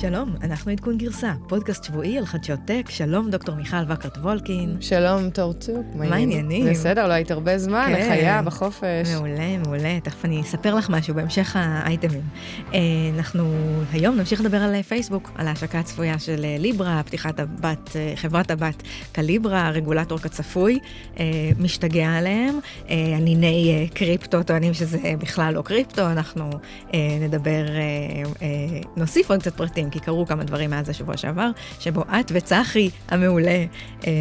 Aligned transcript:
שלום, 0.00 0.34
אנחנו 0.42 0.70
עדכון 0.72 0.98
גרסה, 0.98 1.32
פודקאסט 1.48 1.84
שבועי 1.84 2.18
על 2.18 2.26
חדשות 2.26 2.58
טק. 2.64 2.90
שלום, 2.90 3.30
דוקטור 3.30 3.54
מיכל 3.54 3.76
וקרט 3.88 4.16
וולקין. 4.16 4.76
שלום, 4.80 5.30
תורצוק. 5.30 5.86
מה 5.94 6.16
העניינים? 6.16 6.70
בסדר, 6.70 7.08
לא 7.08 7.12
היית 7.12 7.30
הרבה 7.30 7.58
זמן, 7.58 7.92
כן. 7.96 8.10
היה 8.10 8.42
בחופש? 8.42 9.08
מעולה, 9.14 9.58
מעולה. 9.64 10.00
תכף 10.02 10.24
אני 10.24 10.40
אספר 10.40 10.74
לך 10.74 10.90
משהו 10.90 11.14
בהמשך 11.14 11.56
האייטמים. 11.56 12.20
אה, 12.74 12.78
אנחנו 13.16 13.52
היום 13.92 14.16
נמשיך 14.16 14.40
לדבר 14.40 14.56
על 14.56 14.74
אה, 14.74 14.82
פייסבוק, 14.82 15.30
על 15.34 15.48
ההשקה 15.48 15.78
הצפויה 15.78 16.18
של 16.18 16.44
אה, 16.44 16.56
ליברה, 16.58 17.02
פתיחת 17.06 17.40
הבת, 17.40 17.96
חברת 18.16 18.50
הבת 18.50 18.82
קליברה, 19.12 19.70
רגולטור 19.70 20.18
כצפוי, 20.18 20.78
משתגע 21.58 22.08
עליהם. 22.08 22.58
הניני 22.88 23.74
אה, 23.74 23.94
קריפטו 23.94 24.42
טוענים 24.42 24.74
שזה 24.74 24.98
בכלל 25.18 25.54
לא 25.54 25.62
קריפטו, 25.62 26.10
אנחנו 26.10 26.50
נדבר, 27.20 27.64
נוסיף 28.96 29.30
עוד 29.30 29.40
קצת 29.40 29.56
פרטים, 29.56 29.87
כי 29.90 30.00
קרו 30.00 30.26
כמה 30.26 30.44
דברים 30.44 30.70
מאז 30.70 30.88
השבוע 30.88 31.16
שעבר, 31.16 31.50
שבו 31.80 32.02
את 32.20 32.32
וצחי 32.34 32.90
המעולה 33.08 33.64
אה, 34.06 34.12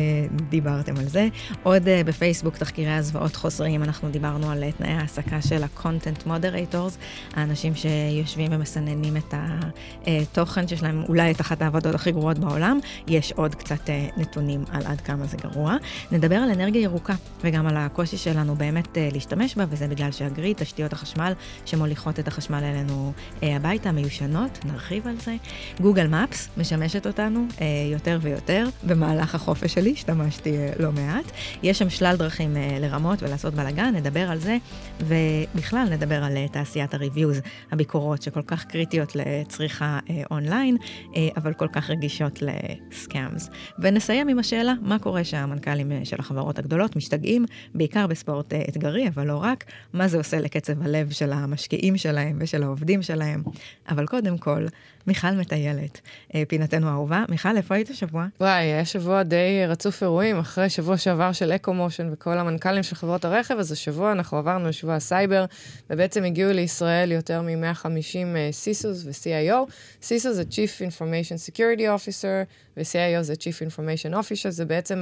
דיברתם 0.49 0.98
על 0.98 1.05
זה. 1.05 1.27
עוד 1.63 1.88
אה, 1.88 2.02
בפייסבוק, 2.05 2.57
תחקירי 2.57 2.91
הזוועות 2.91 3.35
חוזרים, 3.35 3.84
אנחנו 3.84 4.09
דיברנו 4.09 4.52
על 4.52 4.63
אה, 4.63 4.71
תנאי 4.71 4.90
ההעסקה 4.90 5.41
של 5.41 5.63
ה-content 5.63 6.27
moderators, 6.27 6.98
האנשים 7.34 7.73
שיושבים 7.76 8.52
ומסננים 8.53 9.17
את 9.17 9.34
התוכן 9.34 10.67
שיש 10.67 10.84
להם 10.84 11.03
אולי 11.09 11.31
את 11.31 11.41
אחת 11.41 11.62
העבודות 11.62 11.95
הכי 11.95 12.12
גרועות 12.12 12.40
בעולם. 12.40 12.79
יש 13.07 13.31
עוד 13.31 13.55
קצת 13.55 13.90
אה, 13.90 14.07
נתונים 14.18 14.63
על 14.71 14.81
עד 14.85 15.02
כמה 15.02 15.26
זה 15.26 15.38
גרוע. 15.38 15.76
נדבר 16.12 16.35
על 16.35 16.49
אנרגיה 16.49 16.81
ירוקה, 16.81 17.13
וגם 17.43 17.68
על 17.68 17.77
הקושי 17.77 18.18
שלנו 18.18 18.55
באמת 18.55 18.98
אה, 18.98 19.09
להשתמש 19.13 19.55
בה, 19.55 19.65
וזה 19.70 19.88
בגלל 19.88 20.12
שהגריד, 20.12 20.57
תשתיות 20.57 20.93
החשמל 20.93 21.34
שמוליכות 21.65 22.20
את 22.20 22.27
החשמל 22.27 22.63
אלינו 22.63 23.13
אה, 23.43 23.55
הביתה, 23.55 23.91
מיושנות, 23.91 24.65
נרחיב 24.65 25.07
על 25.07 25.15
זה. 25.20 25.35
גוגל 25.82 26.08
מפס 26.08 26.50
משמשת 26.58 27.08
אותנו 27.08 27.46
אה, 27.62 27.66
יותר 27.91 28.20
ויותר. 28.22 28.68
במהלך 28.84 29.36
החופש 29.36 29.74
שלי 29.74 29.91
השתמשתי 29.91 30.58
אה, 30.58 30.72
לא 30.80 30.91
מעט. 30.91 31.32
יש 31.63 31.80
שם 31.80 31.90
שלל 31.90 32.16
דרכים 32.18 32.58
אה, 32.58 32.77
לרמות 32.82 33.24
ולעשות 33.24 33.54
בלאגן, 33.54 33.96
נדבר 33.96 34.32
על 34.32 34.40
זה, 34.40 34.58
ובכלל 35.00 35.88
נדבר 35.91 36.24
על 36.24 36.38
אה, 36.38 36.48
תעשיית 36.48 36.94
הריוויוז, 36.94 37.41
הביקורות 37.72 38.22
שכל 38.22 38.41
כך 38.48 38.66
קריטיות 38.66 39.16
לצריכה 39.16 40.00
אה, 40.10 40.24
אונליין, 40.32 40.78
אה, 41.16 41.28
אבל 41.38 41.54
כל 41.54 41.68
כך 41.72 41.90
רגישות 41.90 42.40
לסקאמס. 42.41 43.50
ונסיים 43.80 44.28
עם 44.28 44.40
השאלה, 44.40 44.74
מה 44.82 45.00
קורה 45.00 45.24
שהמנכ"לים 45.24 45.91
אה, 45.91 46.00
של 46.04 46.16
החברות 46.20 46.60
הגדולות 46.60 46.96
משתגעים, 46.96 47.46
בעיקר 47.76 48.08
בספורט 48.08 48.54
אה, 48.54 48.62
אתגרי, 48.70 49.08
אבל 49.08 49.28
לא 49.28 49.38
רק, 49.44 49.66
מה 49.94 50.08
זה 50.08 50.18
עושה 50.18 50.40
לקצב 50.40 50.84
הלב 50.84 51.12
של 51.12 51.34
המשקיעים 51.34 51.98
שלהם 51.98 52.38
ושל 52.40 52.63
העובדים 52.63 53.02
שלהם. 53.02 53.44
אבל 53.90 54.05
קודם 54.05 54.38
כל, 54.38 54.66
מיכל 55.08 55.32
מטיילת, 55.32 56.02
אה, 56.36 56.44
פינתנו 56.48 56.90
האהובה. 56.90 57.24
מיכל, 57.30 57.58
איפה 57.58 57.76
היית 57.76 57.90
השבוע? 57.90 58.26
וואי, 58.40 58.63
היה 58.63 58.86
שבוע 58.86 59.24
די 59.24 59.66
רצוף 59.68 60.04
אירועים, 60.04 60.40
אחרי 60.40 60.70
שבוע 60.70 60.98
שעבר 60.98 61.32
של 61.32 61.52
EcoMotion 61.51 62.10
וכל 62.13 62.38
המנכ"לים 62.38 62.84
של 62.84 62.96
חברות 62.96 63.26
הרכב, 63.26 63.55
אז 63.60 63.72
השבוע 63.72 64.12
אנחנו 64.12 64.38
עברנו 64.38 64.68
לשבוע 64.68 64.96
הסייבר, 64.96 65.46
ובעצם 65.90 66.24
הגיעו 66.24 66.53
לישראל 66.53 67.12
יותר 67.12 67.41
מ-150 67.41 68.52
סיסוס 68.52 69.06
ו-CIO. 69.06 69.72
CISO 70.01 70.34
זה 70.34 70.44
Chief 70.52 70.91
Information 70.91 71.52
Security 71.52 71.81
Officer, 71.81 72.46
ו-CIO 72.78 73.22
זה 73.22 73.34
Chief 73.34 73.72
Information 73.72 74.13
Officer, 74.13 74.50
זה 74.50 74.66
בעצם 74.66 75.02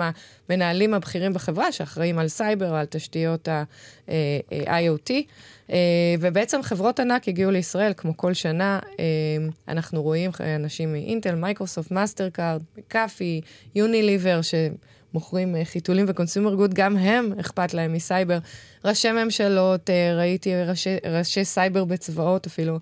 המנהלים 0.49 0.93
הבכירים 0.93 1.33
בחברה 1.33 1.71
שאחראים 1.71 2.19
על 2.19 2.27
סייבר, 2.27 2.75
על 2.75 2.85
תשתיות 2.85 3.47
ה-IoT. 3.47 5.11
ובעצם 6.19 6.63
חברות 6.63 6.99
ענק 6.99 7.27
הגיעו 7.27 7.51
לישראל, 7.51 7.93
כמו 7.97 8.17
כל 8.17 8.33
שנה, 8.33 8.79
אנחנו 9.67 10.03
רואים 10.03 10.31
אנשים 10.55 10.91
מאינטל, 10.91 11.35
מייקרוסופט, 11.35 11.91
מאסטר 11.91 12.29
קארד, 12.29 12.61
קאפי, 12.87 13.41
יוניליבר, 13.75 14.39
שמוכרים 15.15 15.55
חיתולים 15.63 16.05
ו 16.07 16.13
consumer 16.13 16.55
good, 16.55 16.73
גם 16.73 16.97
הם 16.97 17.29
אכפת 17.39 17.73
להם 17.73 17.93
מסייבר. 17.93 18.37
ראשי 18.85 19.11
ממשלות, 19.11 19.89
ראיתי 20.17 20.55
ראשי, 20.55 20.89
ראשי 21.11 21.45
סייבר 21.45 21.85
בצבאות, 21.85 22.47
אפילו 22.47 22.77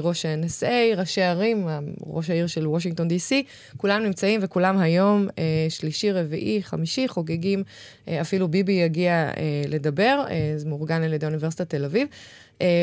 ראש 0.00 0.26
ה-NSA, 0.26 0.96
ראשי 0.96 1.22
ערים, 1.22 1.68
ראש 2.06 2.30
העיר 2.30 2.46
של 2.46 2.66
וושינגטון 2.66 3.08
DC, 3.08 3.32
כולם 3.76 4.02
נמצאים 4.02 4.40
וכולם 4.42 4.78
היום, 4.78 5.28
שלישי, 5.68 6.12
רביעי, 6.12 6.62
חמישי, 6.62 7.08
חוגגים, 7.08 7.62
אפילו 8.08 8.48
ביבי 8.48 8.72
יגיע 8.72 9.30
לדבר, 9.68 10.24
זה 10.56 10.68
מאורגן 10.68 11.02
על 11.02 11.12
ידי 11.12 11.26
אוניברסיטת 11.26 11.70
תל 11.70 11.84
אביב. 11.84 12.08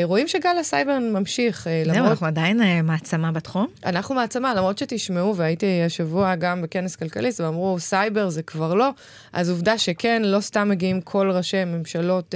רואים 0.04 0.28
שגל 0.28 0.56
הסייבר 0.60 0.98
ממשיך. 0.98 1.64
זהו, 1.64 1.94
למרות... 1.94 2.10
אנחנו 2.10 2.26
עדיין 2.26 2.60
מעצמה 2.86 3.32
בתחום? 3.32 3.66
אנחנו 3.86 4.14
מעצמה, 4.14 4.54
למרות 4.54 4.78
שתשמעו, 4.78 5.36
והייתי 5.36 5.82
השבוע 5.86 6.34
גם 6.34 6.62
בכנס 6.62 6.96
כלכליסט, 6.96 7.40
ואמרו, 7.40 7.80
סייבר 7.80 8.28
זה 8.28 8.42
כבר 8.42 8.74
לא, 8.74 8.90
אז 9.32 9.50
עובדה 9.50 9.78
שכן, 9.78 10.22
לא 10.24 10.40
סתם 10.40 10.68
מגיעים 10.68 11.00
כל 11.00 11.30
ראשי 11.34 11.64
ממשלות. 11.64 12.34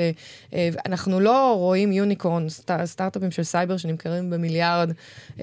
אנחנו 0.87 1.21
לא 1.21 1.55
רואים 1.57 1.93
unicorn, 1.93 2.47
סטארט-אפים 2.85 3.31
של 3.31 3.43
סייבר 3.43 3.77
שנמכרים 3.77 4.31
במיליארד, 4.31 4.93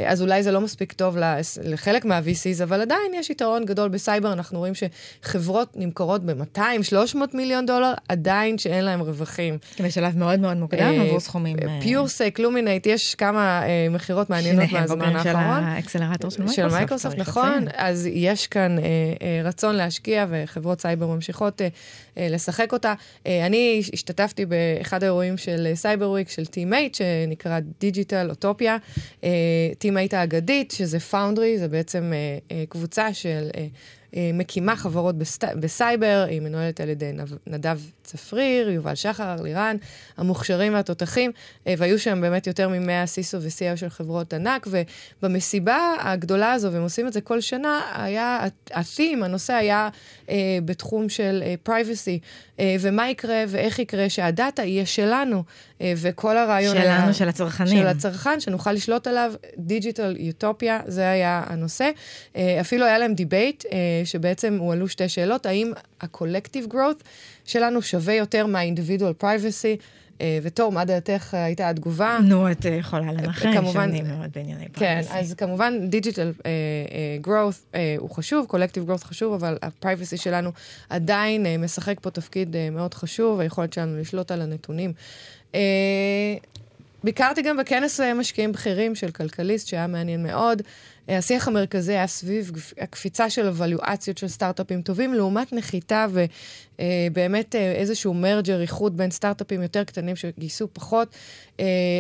אז 0.06 0.22
אולי 0.22 0.44
זה 0.44 0.52
לא 0.52 0.62
מספיק 0.62 0.94
טוב 0.94 1.18
לחלק 1.64 2.06
מה-VCs, 2.06 2.64
אבל 2.64 2.82
עדיין 2.82 3.14
יש 3.16 3.30
יתרון 3.30 3.66
גדול 3.66 3.90
בסייבר, 3.90 4.34
אנחנו 4.34 4.60
רואים 4.60 4.74
שחברות 4.76 5.70
נמכרות 5.76 6.26
ב-200-300 6.26 7.18
מיליון 7.34 7.66
דולר, 7.66 7.94
עדיין 8.08 8.58
שאין 8.58 8.86
להם 8.86 9.02
רווחים. 9.02 9.58
בשלב 9.84 10.18
מאוד 10.18 10.40
מאוד 10.40 10.58
מוקדם, 10.58 11.02
עבור 11.02 11.20
סכומים... 11.20 11.58
PureSec, 11.90 12.40
Luminate, 12.40 12.86
יש 12.86 13.16
כמה 13.16 13.64
אה, 13.64 13.94
מכירות 13.94 14.30
מעניינות 14.30 14.72
מהזמן 14.72 15.16
האחרון. 15.16 15.24
שניהם 15.24 15.64
של 15.64 15.68
האקסלרטור 15.68 16.30
של 16.32 16.44
מייקרוסופט. 16.44 16.70
של 16.72 16.78
מייקרוסופט, 16.78 17.18
נכון. 17.18 17.66
אז 17.76 18.10
יש 18.12 18.48
כאן 18.48 18.78
אה, 18.78 18.82
אה, 18.82 19.48
רצון 19.48 19.76
להשקיע, 19.76 20.26
וחברות 20.30 20.82
סייבר 20.82 21.08
ממשיכות 21.08 21.62
לשחק 22.18 22.74
אותה. 22.74 22.94
אני 23.26 23.82
השתתפתי 23.94 24.46
באחד 24.46 25.04
האירועים 25.04 25.38
של 25.38 25.72
Cyber 25.74 26.10
Week, 26.10 26.30
של 26.30 26.44
Team8, 26.44 26.98
שנקרא 26.98 27.60
Digital 27.80 28.30
Utopia. 28.30 28.78
Team8 29.84 30.16
האגדית, 30.16 30.72
שזה 30.72 31.00
foundry, 31.00 31.58
זה 31.58 31.68
בעצם 31.68 32.14
קבוצה 32.70 33.14
של... 33.14 33.50
מקימה 34.34 34.76
חברות 34.76 35.18
בסט... 35.18 35.44
בסייבר, 35.60 36.26
היא 36.30 36.42
מנוהלת 36.42 36.82
על 36.82 36.90
ידי 36.90 37.12
נדב 37.48 37.80
צפריר, 38.10 38.70
יובל 38.70 38.96
שחר, 38.96 39.36
לירן, 39.44 39.76
המוכשרים 40.18 40.74
והתותחים, 40.74 41.32
והיו 41.66 42.00
שם 42.00 42.22
באמת 42.22 42.48
יותר 42.48 42.70
מ-100 42.70 43.06
CISO 43.06 43.42
ו-CEO 43.42 43.78
של 43.78 43.90
חברות 43.90 44.34
ענק, 44.34 44.68
ובמסיבה 45.22 45.96
הגדולה 46.00 46.52
הזו, 46.52 46.72
והם 46.72 46.82
עושים 46.82 47.08
את 47.08 47.14
זה 47.14 47.22
כל 47.22 47.42
שנה, 47.42 47.82
היה, 47.96 48.48
ה-theme, 48.74 49.26
הנושא 49.26 49.54
היה 49.54 49.90
אה, 50.30 50.36
בתחום 50.66 51.10
של 51.10 51.44
אה, 51.46 51.56
privacy, 51.68 52.20
אה, 52.60 52.76
ומה 52.80 53.10
יקרה 53.10 53.44
ואיך 53.48 53.80
יקרה 53.80 54.10
שהדאטה 54.10 54.64
יהיה 54.64 54.86
שלנו, 54.86 55.44
אה, 55.82 55.94
וכל 55.98 56.38
הרעיון 56.38 56.76
שלנו, 56.76 56.88
היה... 56.88 57.00
שלנו, 57.00 57.14
של 57.14 57.30
הצרכנים. 57.30 57.78
של 57.78 57.88
הצרכן, 57.88 58.40
שנוכל 58.40 58.72
לשלוט 58.72 59.08
עליו, 59.08 59.34
digital 59.58 60.16
utopia, 60.20 60.80
זה 60.88 61.10
היה 61.10 61.44
הנושא. 61.48 61.92
אה, 62.36 62.58
אפילו 62.62 62.86
היה 62.86 62.98
להם 62.98 63.14
debate, 63.14 63.66
אה, 63.66 63.78
שבעצם 64.06 64.58
הועלו 64.60 64.88
שתי 64.88 65.10
שאלות, 65.10 65.46
האם 65.46 65.72
ה-collective 66.02 66.74
growth 66.74 67.04
שלנו 67.50 67.82
שווה 67.82 68.14
יותר 68.14 68.46
מה-individual 68.46 69.24
privacy, 69.24 69.84
ותור, 70.44 70.72
מה 70.72 70.86
דעתך 70.86 71.34
הייתה 71.34 71.70
התגובה? 71.70 72.20
נו, 72.24 72.52
את 72.52 72.66
יכולה 72.66 73.12
לנחש, 73.12 73.54
כמובן, 73.54 73.90
שאני 73.90 74.02
מאוד 74.02 74.30
בענייני 74.36 74.66
privacy. 74.66 74.80
כן, 74.80 75.02
אז 75.10 75.34
כמובן, 75.34 75.90
דיג'יטל 75.90 76.34
growth 77.24 77.78
הוא 77.98 78.10
חשוב, 78.10 78.48
collective 78.52 78.90
growth 78.90 79.04
חשוב, 79.04 79.34
אבל 79.34 79.58
ה-privacy 79.62 80.18
שלנו 80.18 80.52
עדיין 80.90 81.46
uh, 81.46 81.64
משחק 81.64 82.00
פה 82.02 82.10
תפקיד 82.10 82.56
uh, 82.56 82.76
מאוד 82.76 82.94
חשוב, 82.94 83.40
היכולת 83.40 83.74
שלנו 83.74 84.00
לשלוט 84.00 84.32
על 84.32 84.42
הנתונים. 84.42 84.94
Uh, 85.52 85.56
ביקרתי 87.04 87.42
גם 87.42 87.58
בכנס 87.58 88.00
משקיעים 88.00 88.52
בכירים 88.52 88.96
של 88.96 89.12
כלכליסט, 89.12 89.68
שהיה 89.68 89.88
מעניין 89.88 90.24
מאוד. 90.24 90.62
השיח 91.10 91.48
המרכזי 91.48 91.92
היה 91.92 92.08
סביב 92.08 92.52
הקפיצה 92.78 93.30
של 93.30 93.48
הוולואציות 93.48 94.18
של 94.18 94.28
סטארט-אפים 94.28 94.82
טובים, 94.82 95.14
לעומת 95.14 95.54
נחיתה 95.54 96.08
ובאמת 96.80 97.56
איזשהו 97.56 98.14
מרג'ר, 98.14 98.62
איחוד 98.62 98.98
בין 98.98 99.12
סטארט-אפים 99.12 99.62
יותר 99.62 99.84
קטנים 99.84 100.16
שגייסו 100.16 100.68
פחות. 100.74 101.16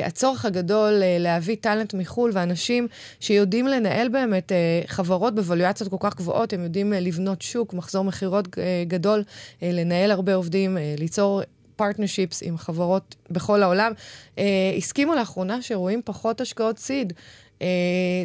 הצורך 0.05 0.45
הגדול 0.45 0.93
להביא 1.19 1.55
talent 1.61 1.93
מחו"ל 1.93 2.31
ואנשים 2.33 2.87
שיודעים 3.19 3.67
לנהל 3.67 4.09
באמת 4.09 4.51
חברות 4.87 5.35
בוולואציות 5.35 5.89
כל 5.89 5.97
כך 5.99 6.15
גבוהות, 6.15 6.53
הם 6.53 6.63
יודעים 6.63 6.93
לבנות 6.93 7.41
שוק, 7.41 7.73
מחזור 7.73 8.03
מכירות 8.03 8.47
גדול, 8.87 9.23
לנהל 9.61 10.11
הרבה 10.11 10.35
עובדים, 10.35 10.77
ליצור... 10.97 11.41
partnerships 11.75 12.43
עם 12.43 12.57
חברות 12.57 13.15
בכל 13.29 13.63
העולם, 13.63 13.91
אה, 14.35 14.39
הסכימו 14.77 15.15
לאחרונה 15.15 15.61
שרואים 15.61 16.01
פחות 16.05 16.41
השקעות 16.41 16.79
seed. 16.79 17.13
אה, 17.61 17.67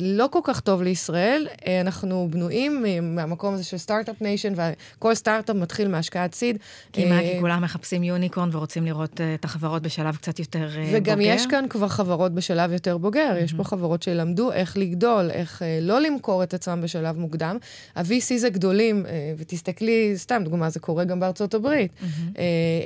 לא 0.00 0.26
כל 0.30 0.40
כך 0.44 0.60
טוב 0.60 0.82
לישראל. 0.82 1.48
אה, 1.66 1.80
אנחנו 1.80 2.28
בנויים 2.30 2.84
מהמקום 3.02 3.54
הזה 3.54 3.64
של 3.64 3.76
סטארט-אפ 3.76 4.22
nation, 4.22 4.52
וכל 4.98 5.14
סטארט-אפ 5.14 5.56
מתחיל 5.56 5.88
מהשקעת 5.88 6.34
seed. 6.34 6.58
כי 6.92 7.04
מה, 7.04 7.20
כי 7.20 7.40
כולם 7.40 7.62
מחפשים 7.62 8.02
יוניקורן 8.02 8.48
ורוצים 8.52 8.86
לראות 8.86 9.20
את 9.34 9.44
החברות 9.44 9.82
בשלב 9.82 10.16
קצת 10.16 10.38
יותר 10.38 10.68
וגם 10.72 10.84
בוגר? 10.84 10.98
וגם 11.02 11.20
יש 11.20 11.46
כאן 11.46 11.64
כבר 11.70 11.88
חברות 11.88 12.34
בשלב 12.34 12.72
יותר 12.72 12.98
בוגר. 12.98 13.32
Mm-hmm. 13.34 13.44
יש 13.44 13.52
פה 13.52 13.64
חברות 13.64 14.02
שלמדו 14.02 14.52
איך 14.52 14.76
לגדול, 14.76 15.30
איך 15.30 15.62
לא 15.80 16.00
למכור 16.00 16.42
את 16.42 16.54
עצמם 16.54 16.80
בשלב 16.82 17.18
מוקדם. 17.18 17.56
ה-VCs 17.96 18.46
הגדולים, 18.46 19.06
ותסתכלי, 19.38 20.12
סתם 20.16 20.42
דוגמה, 20.44 20.70
זה 20.70 20.80
קורה 20.80 21.04
גם 21.04 21.20
בארצות 21.20 21.54
הברית. 21.54 21.90
Mm-hmm. 22.00 22.38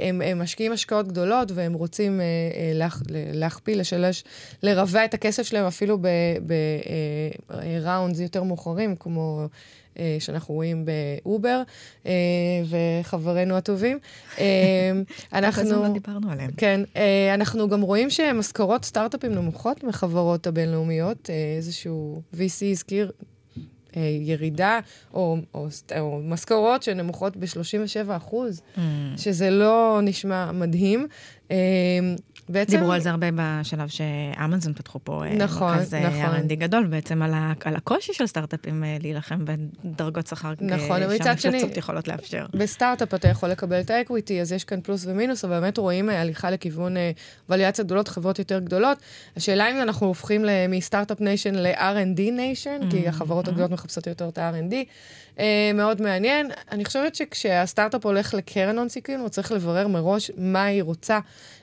הם, 0.03 0.23
הם 0.23 0.43
משקיעים 0.43 0.73
השקעות 0.73 1.09
גדולות 1.09 1.53
והם 1.55 1.73
רוצים 1.73 2.21
להכ, 2.75 3.03
להכפיל, 3.33 3.81
לשלש, 3.81 4.25
לרבע 4.63 5.05
את 5.05 5.15
הכסף 5.15 5.43
שלהם 5.43 5.67
אפילו 5.67 5.99
בראונדס 6.41 8.21
יותר 8.21 8.43
מאוחרים, 8.43 8.97
כמו 8.97 9.49
אה, 9.99 10.17
שאנחנו 10.21 10.55
רואים 10.55 10.85
באובר, 10.85 11.63
אה, 12.07 12.13
וחברינו 12.69 13.57
הטובים. 13.57 13.99
אה, 14.39 14.45
אנחנו... 15.33 15.83
לא 15.83 15.89
דיברנו 15.89 16.31
עליהם. 16.31 16.51
כן, 16.57 16.81
אנחנו 17.35 17.69
גם 17.69 17.81
רואים 17.81 18.11
שמשכורות 18.11 18.85
סטארט-אפים 18.85 19.33
נמוכות 19.35 19.85
מחברות 19.85 20.47
הבינלאומיות. 20.47 21.31
איזשהו 21.57 22.23
VC 22.35 22.65
הזכיר 22.71 23.11
ירידה, 24.21 24.81
או, 25.15 25.37
או, 25.55 25.69
או 26.01 26.21
משכורות 26.25 26.83
שנמוכות 26.83 27.37
ב-37 27.37 28.17
אחוז, 28.17 28.61
mm. 28.77 28.79
שזה 29.17 29.51
לא 29.51 30.01
נשמע 30.03 30.53
מדהים. 30.53 31.07
בעצם... 32.49 32.77
דיברו 32.77 32.93
על 32.93 33.01
זה 33.01 33.11
הרבה 33.11 33.27
בשלב 33.35 33.89
שאמזון 33.89 34.73
פתחו 34.73 34.99
פה 35.05 35.25
אה, 35.25 35.35
נכון, 35.35 35.75
מרכז 35.75 35.95
אה, 35.95 36.09
נכון. 36.09 36.37
R&D 36.37 36.55
גדול, 36.55 36.87
בעצם 36.87 37.23
על, 37.23 37.35
ה, 37.35 37.53
על 37.65 37.77
הקושי 37.77 38.13
של 38.13 38.27
סטארט-אפים 38.27 38.85
אה, 38.85 38.97
להילחם 39.01 39.45
בדרגות 39.45 40.27
שכר 40.27 40.53
נכון, 40.61 41.01
שהמפלצות 41.19 41.77
יכולות 41.77 42.09
לאפשר. 42.09 42.47
בסטארט-אפ 42.55 43.15
אתה 43.15 43.29
יכול 43.29 43.49
לקבל 43.49 43.81
את 43.81 43.91
ה-equity, 43.91 44.41
אז 44.41 44.53
יש 44.53 44.65
כאן 44.65 44.81
פלוס 44.81 45.07
ומינוס, 45.07 45.45
אבל 45.45 45.61
באמת 45.61 45.79
רואים 45.79 46.09
הליכה 46.09 46.51
לכיוון 46.51 46.95
ולואציות 47.49 47.87
גדולות, 47.87 48.09
חברות 48.09 48.39
יותר 48.39 48.59
גדולות. 48.59 48.99
השאלה 49.37 49.71
אם 49.71 49.83
אנחנו 49.83 50.07
הופכים 50.07 50.45
מסטארט-אפ 50.69 51.21
nation 51.21 51.55
ל-R&D 51.55 52.21
nation, 52.33 52.79
mm-hmm. 52.83 52.91
כי 52.91 53.09
החברות 53.09 53.49
הגדולות 53.49 53.71
מחפשות 53.71 54.07
יותר 54.07 54.29
את 54.29 54.39
ה-R&D. 54.39 54.75
אה, 55.39 55.41
מאוד 55.75 56.03
מעניין. 56.03 56.51
אני 56.73 56.85
חושבת 56.85 57.15
שכשהסטארט-אפ 57.15 58.07
הולך 58.07 58.35
לקרן 58.35 58.79
הון 58.79 58.89
סיכון, 58.89 59.15
הוא 59.15 59.29
צריך 59.29 59.53
לברר 59.53 59.89
מראש 59.89 60.31
מה 60.37 60.65
היא 60.65 60.83
רוצה. 60.83 61.19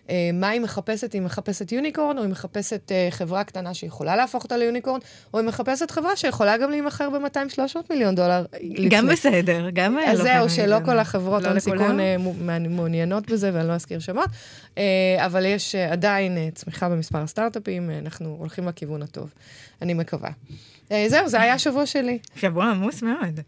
אה, 0.09 0.29
מה 0.33 0.49
היא 0.49 0.61
מחפשת? 0.61 1.13
היא 1.13 1.21
מחפשת 1.21 1.71
יוניקורן, 1.71 2.17
או 2.17 2.23
היא 2.23 2.31
מחפשת 2.31 2.91
אה, 2.91 3.07
חברה 3.11 3.43
קטנה 3.43 3.73
שיכולה 3.73 4.15
להפוך 4.15 4.43
אותה 4.43 4.57
ליוניקורן, 4.57 4.99
או 5.33 5.39
היא 5.39 5.47
מחפשת 5.47 5.91
חברה 5.91 6.15
שיכולה 6.15 6.57
גם 6.57 6.71
להימכר 6.71 7.09
ב-200-300 7.09 7.77
מיליון 7.89 8.15
דולר. 8.15 8.45
גם 8.89 9.07
בסדר, 9.07 9.69
גם... 9.73 9.97
אז 10.07 10.19
זהו, 10.19 10.49
שלא 10.49 10.77
כל 10.85 10.99
החברות 10.99 11.43
לא 11.43 11.47
הון 11.47 11.59
סיכון 11.59 11.99
אה, 11.99 12.15
מעוניינות 12.69 13.31
בזה, 13.31 13.51
ואני 13.53 13.67
לא 13.67 13.73
אזכיר 13.73 13.99
שמות, 13.99 14.29
אבל 15.17 15.45
יש 15.45 15.75
עדיין 15.75 16.51
צמיחה 16.53 16.89
במספר 16.89 17.17
הסטארט-אפים, 17.17 17.89
אנחנו 17.89 18.35
הולכים 18.39 18.67
לכיוון 18.67 19.01
הטוב, 19.01 19.33
אני 19.81 19.93
מקווה. 19.93 20.29
זהו, 21.07 21.29
זה 21.29 21.41
היה 21.41 21.53
השבוע 21.53 21.85
שלי. 21.85 22.19
שבוע 22.35 22.65
עמוס 22.65 23.01
מאוד. 23.01 23.39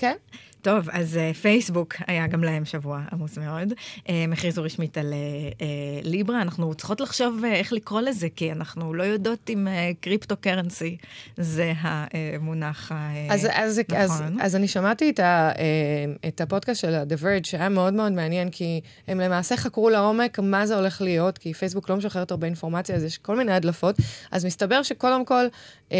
כן? 0.00 0.16
טוב, 0.62 0.90
אז 0.92 1.18
uh, 1.18 1.36
פייסבוק 1.36 1.94
היה 2.06 2.26
גם 2.26 2.44
להם 2.44 2.64
שבוע 2.64 3.00
עמוס 3.12 3.38
מאוד. 3.38 3.72
אה, 4.08 4.24
הם 4.24 4.32
הכריזו 4.32 4.62
רשמית 4.62 4.98
על 4.98 5.12
uh, 5.12 5.62
ליברה, 6.02 6.42
אנחנו 6.42 6.74
צריכות 6.74 7.00
לחשוב 7.00 7.44
איך 7.44 7.72
לקרוא 7.72 8.00
לזה, 8.00 8.28
כי 8.36 8.52
אנחנו 8.52 8.94
לא 8.94 9.02
יודעות 9.02 9.50
אם 9.50 9.68
קריפטו 10.00 10.36
קרנסי 10.36 10.96
זה 11.36 11.72
המונח 11.80 12.92
uh, 12.92 12.94
אז, 13.30 13.48
אז, 13.52 13.80
נכון. 13.88 13.96
אז, 13.96 14.22
אז 14.40 14.56
אני 14.56 14.68
שמעתי 14.68 15.10
את, 15.10 15.20
ה, 15.20 15.52
את 16.28 16.40
הפודקאסט 16.40 16.80
של 16.80 16.94
ה-The 16.94 17.22
Verge, 17.22 17.48
שהיה 17.48 17.68
מאוד 17.68 17.94
מאוד 17.94 18.12
מעניין, 18.12 18.50
כי 18.50 18.80
הם 19.08 19.20
למעשה 19.20 19.56
חקרו 19.56 19.90
לעומק 19.90 20.38
מה 20.38 20.66
זה 20.66 20.76
הולך 20.76 21.00
להיות, 21.00 21.38
כי 21.38 21.54
פייסבוק 21.54 21.88
לא 21.88 21.96
משחררת 21.96 22.30
הרבה 22.30 22.46
אינפורמציה, 22.46 22.96
אז 22.96 23.04
יש 23.04 23.18
כל 23.18 23.36
מיני 23.36 23.52
הדלפות. 23.52 23.96
אז 24.30 24.44
מסתבר 24.44 24.82
שקודם 24.82 25.24
כל, 25.24 25.46
uh, 25.90 25.94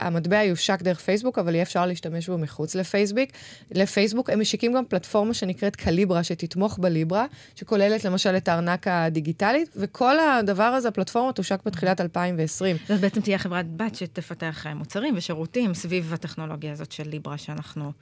המטבע 0.00 0.42
יושק 0.42 0.82
דרך 0.82 1.00
פייסבוק, 1.00 1.38
אבל 1.38 1.54
יהיה 1.54 1.62
אפשר 1.62 1.86
להשתמש 1.86 2.28
בו 2.28 2.38
מחוץ 2.38 2.74
לפייסבוק. 2.74 3.28
לפייסבוק, 3.70 4.30
הם 4.30 4.40
משיקים 4.40 4.72
גם 4.72 4.84
פלטפורמה 4.84 5.34
שנקראת 5.34 5.76
קליברה, 5.76 6.24
שתתמוך 6.24 6.78
בליברה, 6.78 7.26
שכוללת 7.54 8.04
למשל 8.04 8.36
את 8.36 8.48
הארנק 8.48 8.86
הדיגיטלית, 8.88 9.70
וכל 9.76 10.18
הדבר 10.18 10.62
הזה, 10.62 10.88
הפלטפורמה 10.88 11.32
תושק 11.32 11.60
בתחילת 11.66 12.00
2020. 12.00 12.76
זאת 12.88 13.00
בעצם 13.00 13.20
תהיה 13.20 13.38
חברת 13.38 13.76
בת 13.76 13.94
שתפתח 13.94 14.66
מוצרים 14.74 15.14
ושירותים 15.16 15.74
סביב 15.74 16.14
הטכנולוגיה 16.14 16.72
הזאת 16.72 16.92
של 16.92 17.08
ליברה 17.08 17.38
שאנחנו 17.38 17.92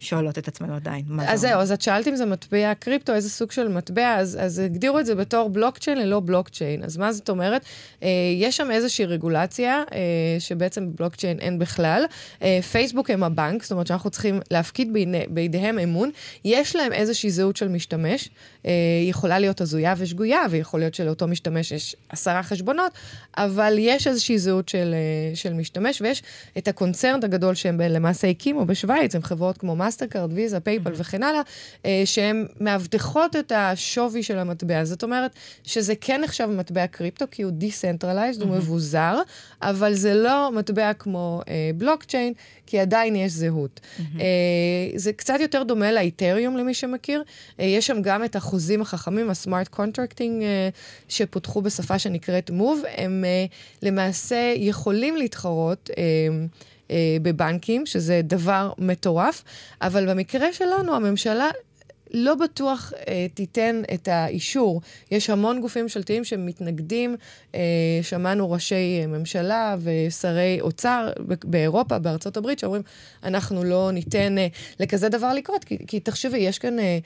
שואלות 0.00 0.38
את 0.38 0.48
עצמנו 0.48 0.74
עדיין. 0.74 1.04
אז 1.28 1.40
זהו, 1.40 1.60
אז 1.60 1.72
את 1.72 1.82
שאלת 1.82 2.08
אם 2.08 2.16
זה 2.16 2.26
מטבע 2.26 2.74
קריפטו, 2.74 3.14
איזה 3.14 3.30
סוג 3.30 3.50
של 3.50 3.68
מטבע, 3.68 4.14
אז, 4.16 4.38
אז 4.40 4.58
הגדירו 4.58 4.98
את 4.98 5.06
זה 5.06 5.14
בתור 5.14 5.48
בלוקצ'יין 5.48 5.98
ללא 5.98 6.20
בלוקצ'יין. 6.20 6.84
אז 6.84 6.96
מה 6.96 7.12
זאת 7.12 7.30
אומרת? 7.30 7.64
אה, 8.02 8.08
יש 8.36 8.56
שם 8.56 8.70
איזושהי 8.70 9.04
רגולציה, 9.04 9.82
אה, 9.92 10.00
שבעצם 10.38 10.92
בבלוקצ'יין 10.92 11.40
אין 11.40 11.58
בכלל. 11.58 12.04
אה, 12.42 12.58
פייסבוק 12.72 13.10
הם 13.10 13.24
הבנק, 13.24 13.62
זאת 13.62 13.72
אומרת 13.72 13.86
שאנחנו 13.86 14.10
צריכים 14.10 14.40
להפקיד 14.50 14.92
בידי, 14.92 15.18
בידיהם 15.28 15.78
אמון. 15.78 16.10
יש 16.44 16.76
להם 16.76 16.92
איזושהי 16.92 17.30
זהות 17.30 17.56
של 17.56 17.68
משתמש, 17.68 18.28
אה, 18.66 18.72
יכולה 19.08 19.38
להיות 19.38 19.60
הזויה 19.60 19.94
ושגויה, 19.98 20.40
ויכול 20.50 20.80
להיות 20.80 20.94
שלאותו 20.94 21.26
משתמש 21.26 21.72
יש 21.72 21.96
עשרה 22.08 22.42
חשבונות, 22.42 22.92
אבל 23.36 23.76
יש 23.78 24.06
איזושהי 24.06 24.38
זהות 24.38 24.68
של, 24.68 24.94
אה, 24.94 25.36
של 25.36 25.52
משתמש, 25.52 26.00
ויש 26.00 26.22
את 26.58 26.68
הקונצרן 26.68 27.20
הגדול 27.24 27.54
שהם 27.54 27.80
למעשה 27.80 28.28
הקימו 28.28 28.66
בשוויץ, 28.66 29.14
עם 29.14 29.22
חברות 29.22 29.58
כמו 29.58 29.76
מאסטרקארד, 29.94 30.32
ויזה, 30.32 30.60
פייפל 30.60 30.90
mm-hmm. 30.90 31.00
וכן 31.00 31.22
הלאה, 31.22 31.40
אה, 31.86 32.02
שהן 32.04 32.46
מאבטחות 32.60 33.36
את 33.36 33.52
השווי 33.54 34.22
של 34.22 34.38
המטבע. 34.38 34.84
זאת 34.84 35.02
אומרת 35.02 35.30
שזה 35.62 35.94
כן 36.00 36.20
נחשב 36.20 36.46
מטבע 36.46 36.86
קריפטו, 36.86 37.24
כי 37.30 37.42
הוא 37.42 37.52
decentralized, 37.52 38.42
mm-hmm. 38.42 38.44
הוא 38.44 38.56
מבוזר, 38.56 39.22
אבל 39.62 39.94
זה 39.94 40.14
לא 40.14 40.50
מטבע 40.52 40.92
כמו 40.92 41.40
אה, 41.48 41.70
בלוקצ'יין, 41.74 42.32
כי 42.66 42.78
עדיין 42.78 43.16
יש 43.16 43.32
זהות. 43.32 43.80
Mm-hmm. 43.80 44.20
אה, 44.20 44.24
זה 44.96 45.12
קצת 45.12 45.36
יותר 45.40 45.62
דומה 45.62 45.92
לאיתריום, 45.92 46.56
למי 46.56 46.74
שמכיר. 46.74 47.22
אה, 47.60 47.64
יש 47.64 47.86
שם 47.86 48.02
גם 48.02 48.24
את 48.24 48.36
החוזים 48.36 48.82
החכמים, 48.82 49.30
ה-smart 49.30 49.68
contracting, 49.68 50.42
אה, 50.42 50.68
שפותחו 51.08 51.62
בשפה 51.62 51.98
שנקראת 51.98 52.50
Move. 52.50 52.82
הם 52.96 53.24
אה, 53.24 53.44
למעשה 53.82 54.54
יכולים 54.56 55.16
להתחרות. 55.16 55.90
אה, 55.98 56.02
אה, 56.90 57.16
בבנקים, 57.22 57.86
שזה 57.86 58.20
דבר 58.24 58.72
מטורף, 58.78 59.44
אבל 59.82 60.10
במקרה 60.10 60.52
שלנו 60.52 60.94
הממשלה 60.94 61.50
לא 62.14 62.34
בטוח 62.34 62.92
אה, 63.08 63.26
תיתן 63.34 63.82
את 63.94 64.08
האישור. 64.08 64.80
יש 65.10 65.30
המון 65.30 65.60
גופים 65.60 65.82
ממשלתיים 65.82 66.24
שמתנגדים, 66.24 67.16
אה, 67.54 67.60
שמענו 68.02 68.50
ראשי 68.50 69.06
ממשלה 69.06 69.76
ושרי 69.82 70.58
אוצר 70.60 71.12
באירופה, 71.44 71.98
בארצות 71.98 72.36
הברית, 72.36 72.58
שאומרים, 72.58 72.82
אנחנו 73.24 73.64
לא 73.64 73.90
ניתן 73.92 74.38
אה, 74.38 74.46
לכזה 74.80 75.08
דבר 75.08 75.34
לקרות, 75.34 75.64
כי, 75.64 75.78
כי 75.86 76.00
תחשבי, 76.00 76.38
יש 76.38 76.58
כאן... 76.58 76.78
אה, 76.78 76.98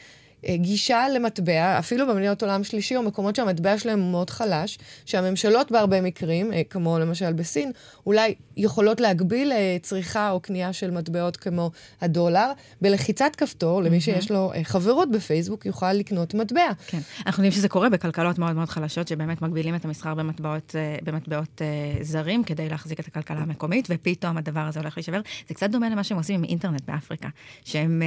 אה, 0.46 0.56
גישה 0.56 1.08
למטבע, 1.08 1.78
אפילו 1.78 2.06
במדינות 2.06 2.42
עולם 2.42 2.64
שלישי, 2.64 2.96
או 2.96 3.02
מקומות 3.02 3.36
שהמטבע 3.36 3.78
שלהם 3.78 4.10
מאוד 4.10 4.30
חלש, 4.30 4.78
שהממשלות 5.06 5.72
בהרבה 5.72 6.00
מקרים, 6.00 6.52
אה, 6.52 6.62
כמו 6.70 6.98
למשל 6.98 7.32
בסין, 7.32 7.72
אולי 8.06 8.34
יכולות 8.58 9.00
להגביל 9.00 9.52
אה, 9.52 9.76
צריכה 9.82 10.30
או 10.30 10.40
קנייה 10.40 10.72
של 10.72 10.90
מטבעות 10.90 11.36
כמו 11.36 11.70
הדולר. 12.00 12.52
בלחיצת 12.80 13.36
כפתור, 13.36 13.82
למי 13.82 14.00
שיש 14.00 14.30
לו 14.30 14.52
חברות 14.62 15.10
בפייסבוק, 15.10 15.66
יוכל 15.66 15.92
לקנות 15.92 16.34
מטבע. 16.34 16.60
כן. 16.86 16.98
אנחנו 17.26 17.44
יודעים 17.44 17.58
שזה 17.58 17.68
קורה 17.68 17.88
בכלכלות 17.88 18.38
מאוד 18.38 18.56
מאוד 18.56 18.68
חלשות, 18.68 19.08
שבאמת 19.08 19.42
מגבילים 19.42 19.74
את 19.74 19.84
המסחר 19.84 20.14
במטבעות, 20.14 20.74
במטבעות 21.04 21.62
זרים 22.00 22.44
כדי 22.44 22.68
להחזיק 22.68 23.00
את 23.00 23.06
הכלכלה 23.06 23.38
המקומית, 23.38 23.88
ופתאום 23.90 24.36
הדבר 24.36 24.60
הזה 24.60 24.80
הולך 24.80 24.96
להישבר. 24.96 25.20
זה 25.48 25.54
קצת 25.54 25.70
דומה 25.70 25.88
למה 25.88 26.04
שהם 26.04 26.18
עושים 26.18 26.34
עם 26.34 26.44
אינטרנט 26.44 26.82
באפריקה, 26.88 27.28
שהם 27.64 28.02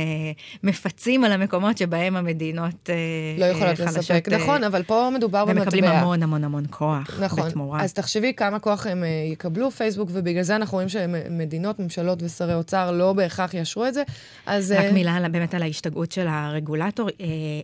מפצים 0.64 1.24
על 1.24 1.32
המקומות 1.32 1.78
שבהם 1.78 2.16
המדינות 2.16 2.90
אה, 2.90 2.96
לא 3.38 3.46
יכולות 3.46 3.78
חלשות, 3.78 3.98
לספק, 3.98 4.30
אה, 4.32 4.38
נכון, 4.38 4.64
אבל 4.64 4.84
פה 4.84 5.10
מדובר 5.14 5.46
במטבע. 5.46 5.62
ומקבלים 5.62 5.84
המון 5.84 6.24
המון 6.24 6.44
המון 6.44 6.64
כוח 6.70 7.20
נכון, 7.22 7.44
בתמורה. 7.50 7.84
אז 7.84 7.94
תחשבי 7.94 8.34
כמה 8.34 8.60
כוח 8.60 8.88
הם 8.88 9.04
אה, 9.04 9.10
יקבלו 9.32 9.72
פייסבוק, 9.72 10.10
ובגלל 10.14 10.41
זה 10.42 10.56
אנחנו 10.56 10.76
רואים 10.76 10.90
שמדינות, 10.90 11.80
ממשלות 11.80 12.24
ושרי 12.24 12.54
אוצר 12.54 12.92
לא 12.92 13.14
בהכרח 13.14 13.54
יאשרו 13.54 13.88
את 13.88 13.94
זה. 13.94 14.04
אז... 14.46 14.72
רק 14.72 14.94
מילה 14.94 15.30
באמת 15.30 15.54
על 15.54 15.62
ההשתגעות 15.62 16.12
של 16.12 16.28
הרגולטור. 16.28 17.10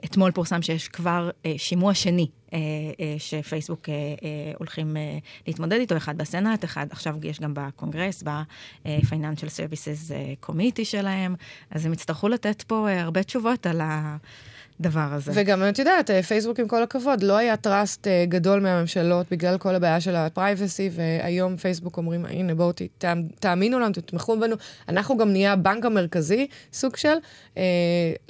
אתמול 0.06 0.32
פורסם 0.32 0.62
שיש 0.62 0.88
כבר 0.88 1.30
שימוע 1.58 1.94
שני 1.94 2.28
שפייסבוק 3.18 3.90
הולכים 4.58 4.98
להתמודד 5.48 5.80
איתו, 5.80 5.98
אחד 5.98 6.18
בסנאט, 6.18 6.66
אחד 6.66 6.88
עכשיו 6.90 7.16
יש 7.24 7.40
גם 7.40 7.54
בקונגרס, 7.54 8.24
ב-Financial 8.24 9.48
Services 9.48 10.12
Committee 10.50 10.84
שלהם, 10.84 11.36
אז 11.72 11.86
הם 11.86 11.94
יצטרכו 11.94 12.28
לתת 12.28 12.62
פה 12.62 12.92
הרבה 12.92 13.24
תשובות 13.24 13.66
על 13.66 13.82
ה... 13.82 14.18
הדבר 14.80 15.08
הזה. 15.12 15.32
וגם, 15.36 15.64
את 15.70 15.80
יודעת, 15.80 16.12
פייסבוק, 16.12 16.60
עם 16.60 16.68
כל 16.68 16.84
הכבוד, 16.84 17.24
לא 17.24 17.38
היה 17.38 17.58
טראסט 17.58 18.08
גדול 18.28 18.60
מהממשלות 18.60 19.26
בגלל 19.32 19.58
כל 19.58 19.76
הבעיה 19.76 20.02
של 20.02 20.16
ה-privacy, 20.16 20.92
והיום 20.92 21.58
פייסבוק 21.58 21.98
אומרים, 21.98 22.26
הנה, 22.26 22.56
בואו 22.56 22.72
תאמינו 23.40 23.80
לנו, 23.80 23.94
תתמכו 23.94 24.40
בנו. 24.40 24.56
אנחנו 24.90 25.18
גם 25.18 25.32
נהיה 25.32 25.54
הבנק 25.54 25.86
המרכזי, 25.86 26.48
סוג 26.74 26.96
של. 26.96 27.16
אה, 27.58 27.64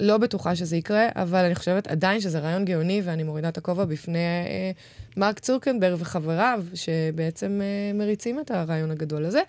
לא 0.00 0.18
בטוחה 0.18 0.56
שזה 0.56 0.76
יקרה, 0.76 1.08
אבל 1.16 1.44
אני 1.44 1.54
חושבת 1.54 1.86
עדיין 1.86 2.20
שזה 2.20 2.38
רעיון 2.38 2.64
גאוני, 2.64 3.02
ואני 3.04 3.22
מורידה 3.22 3.48
את 3.48 3.58
הכובע 3.58 3.84
בפני 3.84 4.18
אה, 4.18 4.70
מרק 5.16 5.38
צורקנברג 5.38 5.96
וחבריו, 6.00 6.62
שבעצם 6.74 7.60
אה, 7.62 7.98
מריצים 7.98 8.40
את 8.40 8.50
הרעיון 8.50 8.90
הגדול 8.90 9.24
הזה. 9.24 9.40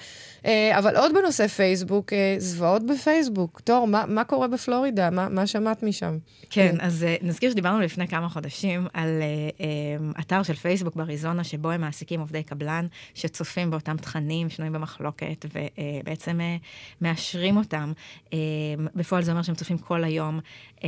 אה, 0.46 0.78
אבל 0.80 0.98
עוד 0.98 1.12
בנושא 1.14 1.48
פייסבוק, 1.48 2.14
אה, 2.14 2.36
זוועות 2.38 2.86
בפייסבוק. 2.86 3.62
תור, 3.64 3.88
מה, 3.88 4.06
מה 4.08 4.24
קורה 4.24 4.48
בפלורידה? 4.48 5.10
מה, 5.10 5.30
מה 5.30 5.48
שמעת 5.48 5.84
משם? 5.84 6.18
כן, 6.50 6.76
אז 6.80 7.06
uh, 7.22 7.26
נזכיר 7.26 7.52
שדיברנו 7.52 7.80
לפני 7.80 8.08
כמה 8.08 8.30
חודשים 8.30 8.88
על 8.94 9.22
אתר 10.20 10.44
של 10.44 10.54
פייסבוק 10.54 10.96
באריזונה, 10.96 11.44
שבו 11.44 11.72
הם 11.72 11.82
מעסיקים 11.82 12.20
עובדי 12.20 12.44
קבלן 12.44 12.88
שצופים 13.14 13.72
באותם 13.72 13.98
תכנים 13.98 14.50
שנויים 14.50 14.74
במחלוקת, 14.74 15.46
ובעצם 15.46 16.40
uh, 16.40 16.42
uh, 16.42 17.02
מאשרים 17.02 17.58
אותם. 17.58 17.94
Uh, 18.26 18.32
בפועל 18.96 19.24
זה 19.24 19.32
אומר 19.32 19.42
שהם 19.42 19.56
צופים 19.56 19.78
כל 19.78 20.04
היום 20.04 20.40
uh, 20.78 20.82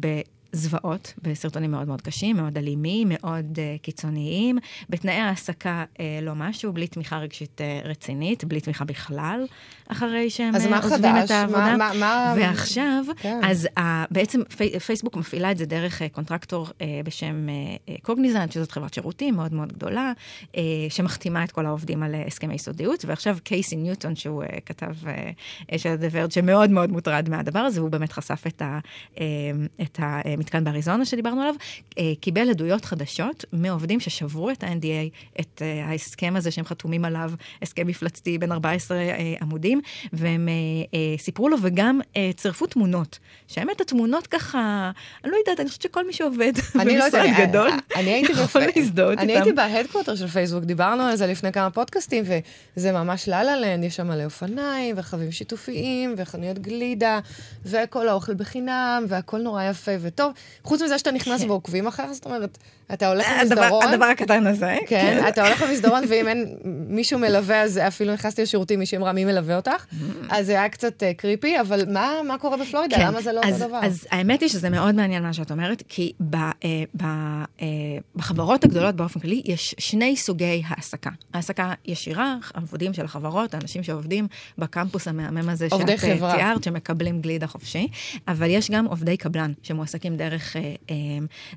ב... 0.00 0.20
זוועות 0.52 1.14
בסרטונים 1.22 1.70
מאוד 1.70 1.88
מאוד 1.88 2.00
קשים, 2.00 2.36
מאוד 2.36 2.58
אלימים, 2.58 3.08
מאוד 3.10 3.58
uh, 3.58 3.82
קיצוניים, 3.82 4.58
בתנאי 4.90 5.14
העסקה 5.14 5.84
uh, 5.94 5.98
לא 6.22 6.32
משהו, 6.34 6.72
בלי 6.72 6.86
תמיכה 6.86 7.18
רגשית 7.18 7.60
uh, 7.60 7.88
רצינית, 7.88 8.44
בלי 8.44 8.60
תמיכה 8.60 8.84
בכלל, 8.84 9.46
אחרי 9.88 10.30
שהם 10.30 10.54
uh, 10.54 10.56
עוזבים 10.56 10.80
חדש? 10.80 11.24
את 11.24 11.30
העבודה. 11.30 11.76
מה, 11.76 11.90
מה... 11.94 12.34
ועכשיו, 12.38 13.04
כן. 13.16 13.40
אז 13.42 13.68
uh, 13.78 13.82
בעצם 14.10 14.40
פי, 14.56 14.80
פייסבוק 14.80 15.16
מפעילה 15.16 15.50
את 15.50 15.58
זה 15.58 15.66
דרך 15.66 16.02
uh, 16.02 16.04
קונטרקטור 16.12 16.66
uh, 16.66 16.82
בשם 17.04 17.48
uh, 17.48 17.92
קוגניזנט, 18.02 18.52
שזאת 18.52 18.72
חברת 18.72 18.94
שירותים 18.94 19.34
מאוד 19.34 19.52
מאוד 19.52 19.72
גדולה, 19.72 20.12
uh, 20.42 20.56
שמחתימה 20.88 21.44
את 21.44 21.52
כל 21.52 21.66
העובדים 21.66 22.02
על 22.02 22.14
uh, 22.14 22.26
הסכמי 22.26 22.58
סודיות, 22.58 23.04
ועכשיו 23.04 23.36
קייסי 23.42 23.76
ניוטון, 23.76 24.16
שהוא 24.16 24.44
uh, 24.44 24.60
כתב 24.66 24.94
uh, 25.02 25.78
של 25.78 25.88
הדברד, 25.88 26.32
שמאוד 26.32 26.70
מאוד 26.70 26.90
מוטרד 26.90 27.28
מהדבר 27.28 27.58
הזה, 27.58 27.80
הוא 27.80 27.90
באמת 27.90 28.12
חשף 28.12 28.44
את 28.46 28.62
ה... 28.62 28.78
Uh, 29.14 29.18
את 29.82 30.00
ה 30.00 30.20
uh, 30.20 30.41
מתקן 30.42 30.64
באריזונה 30.64 31.04
שדיברנו 31.04 31.40
עליו, 31.40 31.54
אה, 31.98 32.12
קיבל 32.20 32.50
עדויות 32.50 32.84
חדשות 32.84 33.44
מעובדים 33.52 34.00
ששברו 34.00 34.50
את 34.50 34.64
ה-NDA, 34.64 35.40
את 35.40 35.62
אה, 35.62 35.86
ההסכם 35.86 36.36
הזה 36.36 36.50
שהם 36.50 36.64
חתומים 36.64 37.04
עליו, 37.04 37.32
הסכם 37.62 37.86
מפלצתי 37.86 38.38
בין 38.38 38.52
14 38.52 38.96
אה, 38.96 39.34
עמודים, 39.40 39.80
והם 40.12 40.48
סיפרו 41.18 41.48
לו 41.48 41.56
וגם 41.62 42.00
צירפו 42.36 42.66
תמונות, 42.66 43.18
שהאמת 43.48 43.80
התמונות 43.80 44.26
ככה, 44.26 44.90
אני 45.24 45.32
לא 45.32 45.36
יודעת, 45.36 45.60
אני 45.60 45.68
חושבת 45.68 45.82
שכל 45.82 46.06
מי 46.06 46.12
שעובד 46.12 46.52
לא 46.74 46.84
במשרד 46.84 47.30
גדול, 47.38 47.70
יכול 48.42 48.62
להזדהות 48.76 49.10
איתם. 49.10 49.22
אני 49.22 49.32
הייתי 49.32 49.52
בהדקווטר 49.52 50.16
של 50.16 50.26
פייסבוק, 50.26 50.64
דיברנו 50.64 51.02
על 51.02 51.16
זה 51.16 51.26
לפני 51.26 51.52
כמה 51.52 51.70
פודקאסטים, 51.70 52.24
וזה 52.76 52.92
ממש 52.92 53.28
לאלה 53.28 53.56
לנד, 53.56 53.84
יש 53.84 53.96
שם 53.96 54.06
מלא 54.06 54.24
אופניים, 54.24 54.96
ורכבים 54.96 55.32
שיתופיים, 55.32 56.14
וחנויות 56.16 56.58
גלידה, 56.58 57.20
וכל 57.64 58.08
האוכל 58.08 58.34
בחינם, 58.34 59.04
והכל 59.08 59.38
נורא 59.38 59.64
יפה 59.64 59.92
וטוב. 60.00 60.31
חוץ 60.64 60.82
מזה 60.82 60.98
שאתה 60.98 61.10
נכנס. 61.10 61.42
ועוקבים 61.42 61.86
אחר, 61.86 62.12
זאת 62.12 62.26
אומרת, 62.26 62.58
אתה 62.92 63.08
הולך 63.08 63.26
למסדרון. 63.40 63.86
הדבר 63.88 64.04
הקטן 64.04 64.46
הזה. 64.46 64.76
כן, 64.86 65.18
כן, 65.20 65.28
אתה 65.28 65.46
הולך 65.46 65.62
למסדרון, 65.62 66.04
ואם 66.08 66.28
אין 66.28 66.56
מישהו 66.88 67.18
מלווה, 67.18 67.62
אז 67.62 67.78
אפילו 67.78 68.12
נכנסתי 68.12 68.42
לשירותים, 68.42 68.78
מישהי 68.78 68.98
אמרה, 68.98 69.12
מי 69.12 69.24
מלווה 69.24 69.56
אותך? 69.56 69.84
אז 70.28 70.46
זה 70.46 70.52
היה 70.52 70.68
קצת 70.68 71.02
אה, 71.02 71.14
קריפי, 71.14 71.60
אבל 71.60 71.84
מה 72.24 72.38
קורה 72.40 72.56
בפלורידה? 72.56 72.96
כן. 72.96 73.06
למה 73.06 73.22
זה 73.22 73.32
לא 73.32 73.40
אותו 73.44 73.58
דבר? 73.58 73.80
אז 73.82 74.06
האמת 74.10 74.40
היא 74.40 74.48
שזה 74.48 74.70
מאוד 74.70 74.94
מעניין 74.94 75.22
מה 75.22 75.32
שאת 75.32 75.50
אומרת, 75.50 75.82
כי 75.88 76.12
אה, 76.34 76.50
אה, 77.02 77.66
בחברות 78.16 78.64
הגדולות 78.64 78.96
באופן 78.96 79.20
כללי, 79.20 79.42
יש 79.44 79.74
שני 79.78 80.16
סוגי 80.16 80.62
העסקה. 80.66 81.10
העסקה 81.34 81.72
ישירה, 81.84 82.36
עבודים 82.54 82.94
של 82.94 83.04
החברות, 83.04 83.54
האנשים 83.54 83.82
שעובדים 83.82 84.26
בקמפוס 84.58 85.08
המהמם 85.08 85.48
הזה 85.48 85.68
שאת 85.70 86.00
תיארת, 86.00 86.64
שמקבלים 86.64 87.20
גלידה 87.20 87.46
חופשי, 87.46 87.88
אבל 88.28 88.50
יש 88.50 88.70
גם 88.70 88.86
עובדי 88.86 89.16
קבלן 89.16 89.52
שמועסקים 89.62 90.16
דרך, 90.22 90.56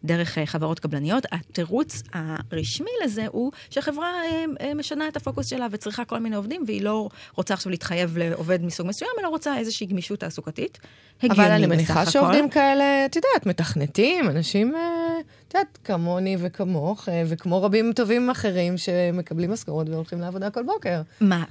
דרך 0.04 0.38
חברות 0.46 0.80
קבלניות. 0.80 1.26
התירוץ 1.32 2.04
הרשמי 2.14 2.92
לזה 3.04 3.26
הוא 3.28 3.52
שהחברה 3.70 4.08
אה, 4.08 4.46
אה, 4.62 4.74
משנה 4.74 5.08
את 5.08 5.18
הפוקוס 5.18 5.48
שלה 5.48 5.68
וצריכה 5.72 6.06
כל 6.06 6.20
מיני 6.20 6.36
עובדים, 6.36 6.64
והיא 6.68 6.82
לא 6.82 7.10
רוצה 7.36 7.54
עכשיו 7.54 7.72
להתחייב 7.72 8.18
לעובד 8.18 8.64
מסוג 8.64 8.88
מסוים, 8.88 9.12
אלא 9.20 9.28
רוצה 9.28 9.58
איזושהי 9.58 9.88
גמישות 9.88 10.20
תעסוקתית. 10.20 10.80
אבל 11.24 11.52
אני 11.52 11.68
מניחה 11.68 12.06
שעובדים 12.06 12.50
כאלה, 12.50 13.06
את 13.06 13.16
יודעת, 13.16 13.46
מתכנתים, 13.46 14.30
אנשים, 14.30 14.76
אה, 14.76 15.05
את 15.48 15.54
יודעת, 15.54 15.78
כמוני 15.84 16.38
וכמוך, 16.40 17.10
וכמו 17.28 17.64
רבים 17.64 17.94
טובים 17.96 18.30
אחרים 18.30 18.78
שמקבלים 18.78 19.52
משכורות 19.52 19.90
והולכים 19.90 20.22
לעבודה 20.22 20.50
כל 20.50 20.64
בוקר. 20.64 21.02
מה, 21.22 21.44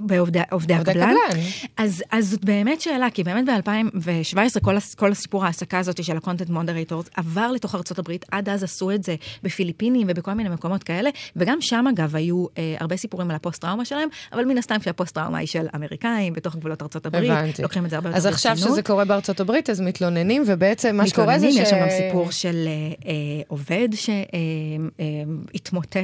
בעובדי 0.00 0.40
הקבלן? 0.40 0.82
קבלן. 0.82 1.40
אז, 1.76 2.02
אז 2.10 2.30
זאת 2.30 2.44
באמת 2.44 2.80
שאלה, 2.80 3.10
כי 3.10 3.24
באמת 3.24 3.44
ב-2017 3.48 4.60
כל, 4.60 4.76
כל 4.96 5.12
הסיפור 5.12 5.44
ההעסקה 5.44 5.78
הזאת 5.78 6.04
של 6.04 6.16
ה-content 6.16 6.50
moderators 6.50 7.08
עבר 7.16 7.52
לתוך 7.52 7.74
ארה"ב, 7.74 8.12
עד 8.30 8.48
אז 8.48 8.62
עשו 8.62 8.90
את 8.90 9.04
זה 9.04 9.14
בפיליפינים 9.42 10.06
ובכל 10.10 10.32
מיני 10.32 10.48
מקומות 10.48 10.82
כאלה, 10.82 11.10
וגם 11.36 11.60
שם 11.60 11.84
אגב 11.94 12.16
היו 12.16 12.46
אה, 12.58 12.76
הרבה 12.80 12.96
סיפורים 12.96 13.30
על 13.30 13.36
הפוסט-טראומה 13.36 13.84
שלהם, 13.84 14.08
אבל 14.32 14.44
מן 14.44 14.58
הסתם 14.58 14.76
שהפוסט-טראומה 14.80 15.38
היא 15.38 15.48
של 15.48 15.66
אמריקאים 15.76 16.32
בתוך 16.32 16.56
גבולות 16.56 16.82
הבנתי. 17.30 17.62
לוקחים 17.62 17.84
את 17.84 17.90
זה 17.90 17.96
הרבה 17.96 18.08
יותר 18.08 18.20
ברצינות. 18.20 18.34
אז 18.34 18.54
עכשיו 18.56 18.56
שזה 18.56 18.82
קורה 18.82 19.04
הברית, 19.40 19.70
אז 19.70 19.80
מתלוננים, 19.80 20.42
ובעצם 20.46 20.96
מה 20.96 21.06
שקורה 21.06 21.38
זה 21.38 21.50
ש... 21.52 21.56
מתלוננים, 21.56 21.62
יש 21.62 21.70
שם 21.70 21.80
גם 21.80 22.08
סיפור 22.08 22.30
של 22.30 22.64
אה, 22.66 22.72
אה, 22.72 23.01
עובד 23.48 23.88
שהתמוטט 25.52 25.96
אה, 25.96 26.02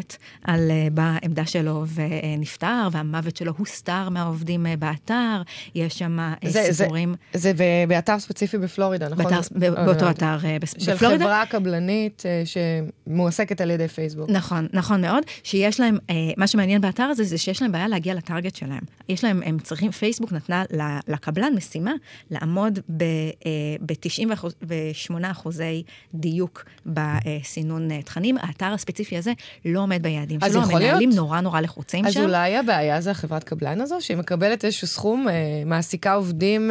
אה, 0.48 0.54
על, 0.54 0.70
אה, 0.70 0.88
בעמדה 0.92 1.46
שלו 1.46 1.84
ונפטר, 1.94 2.88
והמוות 2.92 3.36
שלו 3.36 3.52
הוסתר 3.56 4.08
מהעובדים 4.08 4.66
אה, 4.66 4.76
באתר, 4.76 5.42
יש 5.74 5.98
שם 5.98 6.20
אה, 6.20 6.34
זה, 6.46 6.68
סיפורים... 6.72 7.14
זה, 7.32 7.40
זה 7.40 7.54
באתר 7.88 8.18
ספציפי 8.18 8.58
בפלורידה, 8.58 9.08
נכון? 9.08 9.24
באתר, 9.24 9.40
באותו 9.84 10.10
אתר 10.10 10.36
בפלורידה. 10.36 10.66
של 10.78 10.96
חברה 10.96 11.44
קבלנית 11.50 12.22
שמועסקת 12.44 13.60
על 13.60 13.70
ידי 13.70 13.88
פייסבוק. 13.88 14.30
נכון, 14.30 14.66
נכון 14.72 15.00
מאוד, 15.00 15.22
שיש 15.42 15.80
להם, 15.80 15.98
אה, 16.10 16.14
מה 16.36 16.46
שמעניין 16.46 16.80
באתר 16.80 17.02
הזה 17.02 17.24
זה 17.24 17.38
שיש 17.38 17.62
להם 17.62 17.72
בעיה 17.72 17.88
להגיע 17.88 18.14
לטארגט 18.14 18.54
שלהם. 18.54 18.82
יש 19.08 19.24
להם, 19.24 19.42
הם 19.44 19.58
צריכים, 19.58 19.90
פייסבוק 19.90 20.32
נתנה 20.32 20.64
לקבלן 21.08 21.52
משימה 21.56 21.92
לעמוד 22.30 22.78
ב-98 22.88 25.24
אה, 25.24 25.30
אחוזי 25.30 25.82
דיוק 26.14 26.64
בסינון 26.88 27.90
אה, 27.90 28.02
תכנים. 28.02 28.38
האתר 28.38 28.66
הספציפי 28.66 29.16
הזה 29.16 29.32
לא 29.64 29.80
עומד 29.80 30.02
ביעדים 30.02 30.40
שלו, 30.40 30.62
המנהלים 30.62 31.10
נורא 31.10 31.40
נורא 31.40 31.60
לחוצים 31.60 32.06
אז 32.06 32.12
שם. 32.12 32.20
אז 32.20 32.26
אולי 32.26 32.56
הבעיה 32.56 33.00
זה 33.00 33.10
החברת 33.10 33.44
קבלן 33.44 33.80
הזו, 33.80 33.96
שהיא 34.00 34.16
מקבלת 34.16 34.64
איזשהו 34.64 34.86
סכום, 34.86 35.26
מעסיקה 35.66 36.12
עובדים, 36.12 36.70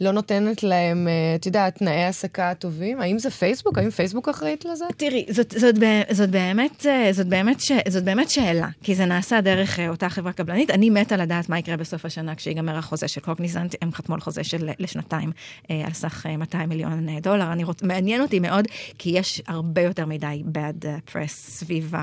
לא 0.00 0.12
נותנת 0.12 0.62
להם, 0.62 1.08
את 1.36 1.46
יודעת, 1.46 1.78
תנאי 1.78 2.02
העסקה 2.02 2.52
טובים? 2.58 3.00
האם 3.00 3.18
זה 3.18 3.30
פייסבוק? 3.30 3.78
האם 3.78 3.90
פייסבוק 3.90 4.28
אחראית 4.28 4.64
לזה? 4.64 4.84
תראי, 4.96 5.26
זאת, 5.30 5.54
זאת, 5.58 5.74
זאת, 6.10 6.30
באמת, 6.30 6.86
זאת, 7.12 7.26
באמת 7.26 7.60
ש, 7.60 7.72
זאת 7.88 8.04
באמת 8.04 8.30
שאלה, 8.30 8.68
כי 8.82 8.94
זה 8.94 9.04
נעשה 9.04 9.40
דרך 9.40 9.80
אה, 9.80 9.88
אותה 9.88 10.08
חברה 10.08 10.32
קבלנית. 10.32 10.70
אני 10.70 10.90
מתה 10.90 11.16
לדעת 11.16 11.48
מה 11.48 11.58
יקרה 11.58 11.76
בסוף 11.76 12.04
השנה 12.04 12.34
כשיגמר 12.34 12.76
החוזה 12.76 13.08
של 13.08 13.20
קוגניזנט, 13.20 13.74
הם 13.82 13.92
חתמו 13.92 14.14
על 14.14 14.20
חוזה 14.20 14.44
של 14.44 14.70
לשנתיים, 14.78 15.32
אה, 15.70 15.82
על 15.86 15.92
סך 15.92 16.26
200 16.26 16.62
אה, 16.62 16.66
מיליון 16.66 17.06
דולר. 17.22 17.52
אני 17.52 17.64
רוצ... 17.64 17.82
מעניין 17.82 18.20
אותי 18.22 18.40
מאוד, 18.40 18.64
כי 18.98 19.10
יש 19.10 19.42
הרבה 19.48 19.82
יותר 19.82 20.06
מדי 20.06 20.42
bad 20.52 20.84
press 21.12 21.28
סביב 21.28 21.94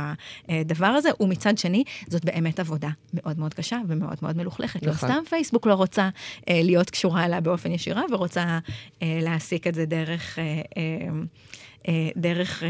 הדבר 0.49 0.85
הזה, 0.85 1.09
ומצד 1.19 1.57
שני, 1.57 1.83
זאת 2.07 2.25
באמת 2.25 2.59
עבודה 2.59 2.89
מאוד 3.13 3.39
מאוד 3.39 3.53
קשה 3.53 3.79
ומאוד 3.87 4.17
מאוד 4.21 4.37
מלוכלכת. 4.37 4.83
לא 4.83 4.91
נכון. 4.91 5.09
לא 5.09 5.13
סתם 5.13 5.23
פייסבוק 5.29 5.67
לא 5.67 5.73
רוצה 5.73 6.09
להיות 6.49 6.89
קשורה 6.89 7.25
אליה 7.25 7.41
באופן 7.41 7.71
ישירה, 7.71 8.03
ורוצה 8.11 8.59
להעסיק 9.01 9.67
את 9.67 9.75
זה 9.75 9.85
דרך... 9.85 10.39
אה, 11.87 12.09
דרך 12.17 12.63
אה, 12.63 12.69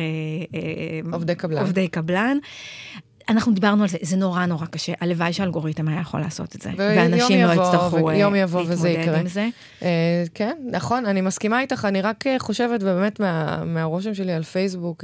אה, 0.60 1.00
עובדי 1.14 1.36
קבלן. 1.36 1.62
עובדי 1.62 1.88
קבלן. 1.88 2.38
אנחנו 3.30 3.54
דיברנו 3.54 3.84
על 3.84 3.90
זה, 3.90 3.98
זה 4.02 4.18
נורא 4.18 4.46
נורא 4.46 4.66
קשה. 4.66 4.94
הלוואי 5.02 5.34
שאלגוריתם 5.34 5.88
היה 5.88 6.02
יכול 6.02 6.20
לעשות 6.20 6.56
את 6.56 6.62
זה. 6.62 6.70
ואנשים 6.78 7.46
לא 7.46 7.52
יצטרכו 7.52 8.10
להתמודד 8.10 9.20
עם 9.20 9.28
זה. 9.28 9.48
כן, 10.34 10.58
נכון, 10.72 11.06
אני 11.06 11.22
מסכימה 11.22 11.62
איתך, 11.62 11.86
אני 11.86 12.02
רק 12.02 12.24
חושבת 12.38 12.84
באמת 12.84 13.22
מהרושם 13.66 14.14
שלי 14.14 14.34
על 14.34 14.44
פייסבוק, 14.44 15.04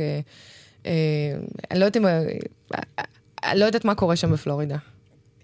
אני 1.72 1.80
לא 1.80 1.86
יודעת 1.86 1.98
אם... 1.98 2.06
אני 3.44 3.60
לא 3.60 3.66
יודעת 3.66 3.86
מה 3.86 3.96
קורה 3.96 4.16
שם 4.16 4.32
בפלורידה. 4.32 4.78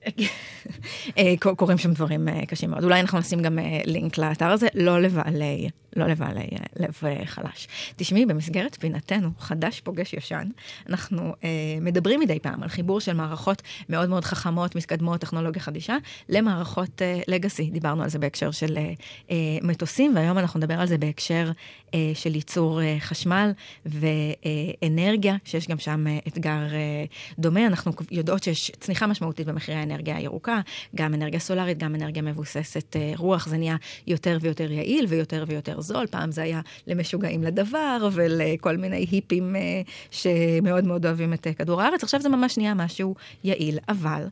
קורים 1.58 1.78
שם 1.78 1.94
דברים 1.94 2.28
קשים 2.48 2.70
מאוד. 2.70 2.84
אולי 2.84 3.00
אנחנו 3.00 3.20
נשים 3.20 3.42
גם 3.42 3.60
לינק 3.86 4.18
לאתר 4.18 4.52
הזה, 4.52 4.68
לא 4.74 5.02
לבעלי 5.02 5.70
לא 5.98 6.08
לבעלי 6.08 6.48
לב 6.76 7.02
חלש. 7.26 7.68
תשמעי, 7.96 8.26
במסגרת 8.26 8.78
פינתנו, 8.80 9.30
חדש 9.40 9.82
פוגש 9.82 10.14
ישן, 10.14 10.48
אנחנו 10.90 11.36
אה, 11.44 11.50
מדברים 11.82 12.20
מדי 12.20 12.40
פעם 12.40 12.64
על 12.64 12.70
חיבור 12.70 13.00
של 13.00 13.14
מערכות 13.14 13.62
מאוד 13.90 14.10
מאוד 14.10 14.26
חכמות, 14.26 14.76
מתקדמות, 14.76 15.22
טכנולוגיה 15.22 15.62
חדישה, 15.62 15.98
למערכות 16.30 17.02
אה, 17.02 17.20
לגאסי. 17.28 17.70
דיברנו 17.70 18.04
על 18.04 18.10
זה 18.10 18.20
בהקשר 18.20 18.52
של 18.52 18.78
אה, 18.78 18.94
אה, 19.32 19.36
מטוסים, 19.64 20.16
והיום 20.16 20.38
אנחנו 20.38 20.58
נדבר 20.60 20.80
על 20.82 20.88
זה 20.88 20.98
בהקשר 20.98 21.52
אה, 21.94 22.12
של 22.14 22.36
ייצור 22.36 22.82
אה, 22.82 22.98
חשמל 23.00 23.52
ואנרגיה, 23.86 25.36
שיש 25.46 25.68
גם 25.68 25.80
שם 25.80 26.08
אה, 26.08 26.20
אתגר 26.28 26.74
אה, 26.74 27.06
דומה. 27.40 27.68
אנחנו 27.68 27.92
יודעות 28.12 28.44
שיש 28.44 28.72
צניחה 28.80 29.08
משמעותית 29.08 29.48
במחירי 29.48 29.78
האנרגיה 29.78 30.18
הירוקה, 30.18 30.62
גם 30.96 31.14
אנרגיה 31.14 31.40
סולארית, 31.40 31.78
גם 31.78 31.96
אנרגיה 31.96 32.22
מבוססת 32.22 32.96
אה, 32.96 33.12
רוח, 33.16 33.48
זה 33.48 33.58
נהיה 33.58 33.76
יותר 34.08 34.38
ויותר 34.42 34.72
יעיל 34.72 35.06
ויותר 35.10 35.44
ויותר 35.48 35.82
זול. 35.88 36.08
פעם 36.08 36.32
זה 36.32 36.42
היה 36.42 36.62
למשוגעים 36.88 37.44
לדבר 37.44 38.10
ולכל 38.12 38.78
מיני 38.78 39.08
היפים 39.12 39.56
אה, 39.56 39.82
שמאוד 40.12 40.88
מאוד 40.88 41.06
אוהבים 41.06 41.34
את 41.34 41.48
אה, 41.48 41.54
כדור 41.54 41.82
הארץ, 41.82 42.04
עכשיו 42.04 42.22
זה 42.22 42.30
ממש 42.30 42.58
נהיה 42.58 42.74
משהו 42.74 43.16
יעיל, 43.44 43.80
אבל 43.90 44.24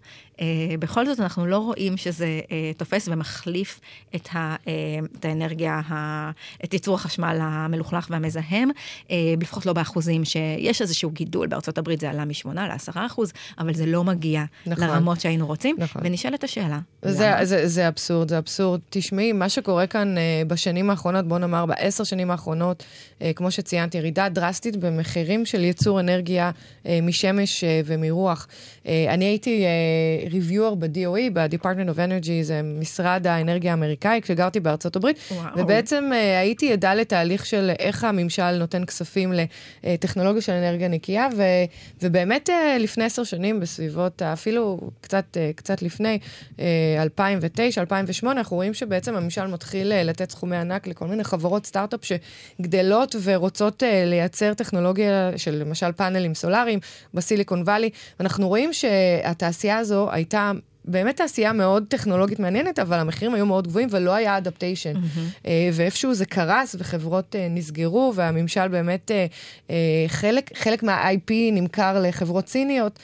אה, 0.41 0.45
בכל 0.79 1.05
זאת 1.05 1.19
אנחנו 1.19 1.47
לא 1.47 1.57
רואים 1.57 1.97
שזה 1.97 2.39
תופס 2.77 3.07
ומחליף 3.11 3.79
את, 4.15 4.29
ה, 4.33 4.55
את 5.19 5.25
האנרגיה, 5.25 5.81
את 6.63 6.73
ייצור 6.73 6.95
החשמל 6.95 7.37
המלוכלך 7.41 8.07
והמזהם, 8.09 8.69
לפחות 9.41 9.65
לא 9.65 9.73
באחוזים 9.73 10.25
שיש 10.25 10.81
איזשהו 10.81 11.11
גידול, 11.11 11.47
בארצות 11.47 11.77
הברית 11.77 11.99
זה 11.99 12.09
עלה 12.09 12.25
מ-8 12.25 12.53
ל-10 12.53 13.05
אחוז, 13.05 13.33
אבל 13.59 13.73
זה 13.73 13.85
לא 13.85 14.03
מגיע 14.03 14.43
נכון. 14.65 14.83
לרמות 14.83 15.21
שהיינו 15.21 15.47
רוצים, 15.47 15.75
נכון. 15.79 16.01
ונשאלת 16.05 16.43
השאלה. 16.43 16.79
זה, 17.01 17.31
זה, 17.43 17.67
זה 17.67 17.87
אבסורד, 17.87 18.29
זה 18.29 18.37
אבסורד. 18.37 18.79
תשמעי, 18.89 19.31
מה 19.31 19.49
שקורה 19.49 19.87
כאן 19.87 20.15
בשנים 20.47 20.89
האחרונות, 20.89 21.27
בוא 21.27 21.37
נאמר 21.45 21.65
בעשר 21.65 22.03
שנים 22.03 22.31
האחרונות, 22.31 22.83
אה, 23.21 23.31
כמו 23.35 23.51
שציינתי, 23.51 23.97
ירידה 23.97 24.29
דרסטית 24.29 24.75
במחירים 24.75 25.45
של 25.45 25.63
ייצור 25.63 25.99
אנרגיה 25.99 26.51
אה, 26.85 26.99
משמש 27.01 27.63
אה, 27.63 27.81
ומרוח. 27.85 28.47
אה, 28.87 29.13
אני 29.13 29.25
הייתי 29.25 29.65
אה, 29.65 30.27
ריוויור 30.31 30.75
ב-DOE, 30.75 31.29
ב-Department 31.33 31.89
of 31.95 31.97
Energy, 31.97 32.31
זה 32.41 32.61
משרד 32.63 33.27
האנרגיה 33.27 33.71
האמריקאי, 33.71 34.21
כשגרתי 34.21 34.59
בארצות 34.59 34.95
הברית, 34.95 35.19
וואו. 35.31 35.49
ובעצם 35.57 36.09
אה, 36.13 36.39
הייתי 36.39 36.73
עדה 36.73 36.93
לתהליך 36.93 37.45
של 37.45 37.71
איך 37.79 38.03
הממשל 38.03 38.51
נותן 38.57 38.85
כספים 38.85 39.33
לטכנולוגיה 39.83 40.41
של 40.41 40.53
אנרגיה 40.53 40.87
נקייה, 40.87 41.27
ו, 41.37 41.43
ובאמת 42.01 42.49
אה, 42.49 42.77
לפני 42.79 43.03
עשר 43.03 43.23
שנים, 43.23 43.59
בסביבות, 43.59 44.21
אפילו 44.21 44.79
קצת, 45.01 45.37
אה, 45.37 45.51
קצת 45.55 45.81
לפני, 45.81 46.19
אה, 46.59 46.65
2009, 47.01 47.81
2008, 47.81 48.39
אנחנו 48.39 48.55
רואים 48.55 48.73
שבעצם 48.73 49.15
הממשל 49.15 49.47
מתחיל 49.47 49.91
אה, 49.91 50.03
לתת 50.03 50.31
סכומי 50.31 50.57
ענק 50.57 50.87
לכל 50.87 51.07
מיני 51.07 51.23
חברות 51.23 51.65
סטארט-אפ 51.65 51.99
שגדלות 52.05 53.15
ורוצות 53.23 53.83
אה, 53.83 54.05
לייצר 54.05 54.53
טכנולוגיה 54.53 55.31
של 55.37 55.51
למשל 55.51 55.91
פאנלים 55.91 56.35
סולאריים 56.35 56.79
בסיליקון 57.13 57.61
וואלי, 57.61 57.89
ואנחנו 58.19 58.47
רואים 58.47 58.73
שהתעשייה 58.75 59.77
הזו 59.77 60.11
הייתה 60.11 60.51
באמת 60.87 61.17
תעשייה 61.17 61.53
מאוד 61.53 61.85
טכנולוגית 61.89 62.39
מעניינת, 62.39 62.79
אבל 62.79 62.99
המחירים 62.99 63.33
היו 63.33 63.45
מאוד 63.45 63.67
גבוהים 63.67 63.87
ולא 63.91 64.13
היה 64.13 64.37
אדפטיישן. 64.37 64.93
Mm-hmm. 64.95 65.47
ואיפשהו 65.73 66.13
זה 66.13 66.25
קרס 66.25 66.75
וחברות 66.79 67.35
uh, 67.35 67.37
נסגרו, 67.49 68.11
והממשל 68.15 68.67
באמת, 68.67 69.11
uh, 69.67 69.71
חלק, 70.07 70.57
חלק 70.57 70.83
מה-IP 70.83 71.31
נמכר 71.51 71.99
לחברות 72.01 72.47
סיניות, 72.47 72.99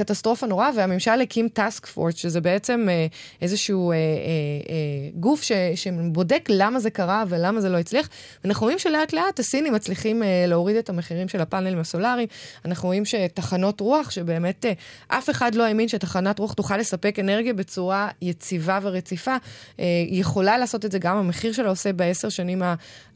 קטסטרופה 0.00 0.46
נורא, 0.46 0.70
והממשל 0.76 1.20
הקים 1.20 1.48
טאסק 1.48 1.86
פורט, 1.86 2.16
שזה 2.16 2.40
בעצם 2.40 2.86
uh, 2.88 3.14
איזשהו 3.42 3.92
uh, 3.92 3.94
uh, 3.94 4.66
uh, 4.66 5.20
גוף 5.20 5.42
ש, 5.42 5.52
שבודק 5.74 6.48
למה 6.48 6.80
זה 6.80 6.90
קרה 6.90 7.24
ולמה 7.28 7.60
זה 7.60 7.68
לא 7.68 7.78
הצליח. 7.78 8.08
ואנחנו 8.44 8.64
רואים 8.64 8.78
שלאט 8.78 9.12
לאט 9.12 9.40
הסינים 9.40 9.72
מצליחים 9.72 10.22
uh, 10.22 10.26
להוריד 10.48 10.76
את 10.76 10.88
המחירים 10.88 11.28
של 11.28 11.40
הפאנלים 11.40 11.78
הסולאריים. 11.78 12.28
אנחנו 12.64 12.88
רואים 12.88 13.04
שתחנות 13.04 13.80
רוח, 13.80 14.10
שבאמת 14.10 14.64
uh, 14.64 14.68
אף 15.08 15.30
אחד 15.30 15.54
לא 15.54 15.64
האמין 15.64 15.88
שתחנת 15.88 16.38
רוח 16.38 16.52
תוכל... 16.52 16.80
לספק 16.80 17.18
אנרגיה 17.18 17.54
בצורה 17.54 18.08
יציבה 18.22 18.78
ורציפה, 18.82 19.36
אה, 19.80 19.84
יכולה 20.08 20.58
לעשות 20.58 20.84
את 20.84 20.92
זה 20.92 20.98
גם 20.98 21.16
המחיר 21.16 21.52
שלה 21.52 21.68
עושה 21.68 21.92
בעשר 21.92 22.28
שנים, 22.28 22.62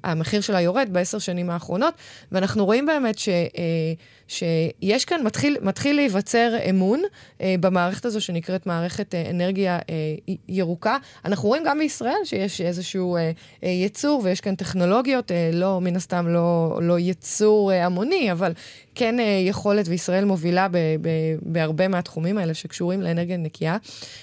המחיר 0.04 0.40
שלה 0.40 0.60
יורד 0.60 0.88
בעשר 0.92 1.18
שנים 1.18 1.50
האחרונות, 1.50 1.94
ואנחנו 2.32 2.64
רואים 2.64 2.86
באמת 2.86 3.18
ש... 3.18 3.28
אה, 3.28 3.92
שיש 4.28 5.04
כאן, 5.04 5.22
מתחיל, 5.22 5.56
מתחיל 5.62 5.96
להיווצר 5.96 6.56
אמון 6.74 7.02
אה, 7.40 7.54
במערכת 7.60 8.04
הזו 8.04 8.20
שנקראת 8.20 8.66
מערכת 8.66 9.14
אה, 9.14 9.30
אנרגיה 9.30 9.78
אה, 9.90 10.34
ירוקה. 10.48 10.96
אנחנו 11.24 11.48
רואים 11.48 11.62
גם 11.66 11.78
בישראל 11.78 12.24
שיש 12.24 12.60
איזשהו 12.60 13.16
אה, 13.16 13.30
אה, 13.64 13.68
ייצור 13.68 14.20
ויש 14.24 14.40
כאן 14.40 14.54
טכנולוגיות, 14.54 15.32
אה, 15.32 15.50
לא, 15.52 15.80
מן 15.80 15.96
הסתם 15.96 16.28
לא, 16.28 16.78
לא 16.82 16.98
ייצור 16.98 17.72
אה, 17.72 17.86
המוני, 17.86 18.32
אבל 18.32 18.52
כן 18.94 19.20
אה, 19.20 19.42
יכולת, 19.46 19.88
וישראל 19.88 20.24
מובילה 20.24 20.68
ב, 20.68 20.76
ב, 20.76 21.08
בהרבה 21.42 21.88
מהתחומים 21.88 22.38
האלה 22.38 22.54
שקשורים 22.54 23.02
לאנרגיה 23.02 23.36
נקייה. 23.36 23.76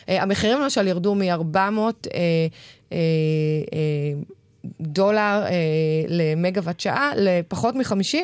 אה, 0.09 0.23
המחירים 0.23 0.61
למשל 0.61 0.87
ירדו 0.87 1.15
מ-400... 1.15 2.07
דולר 4.81 5.43
אה, 5.45 5.51
למגוואט 6.07 6.79
שעה 6.79 7.11
לפחות 7.15 7.75
מ-50 7.75 8.17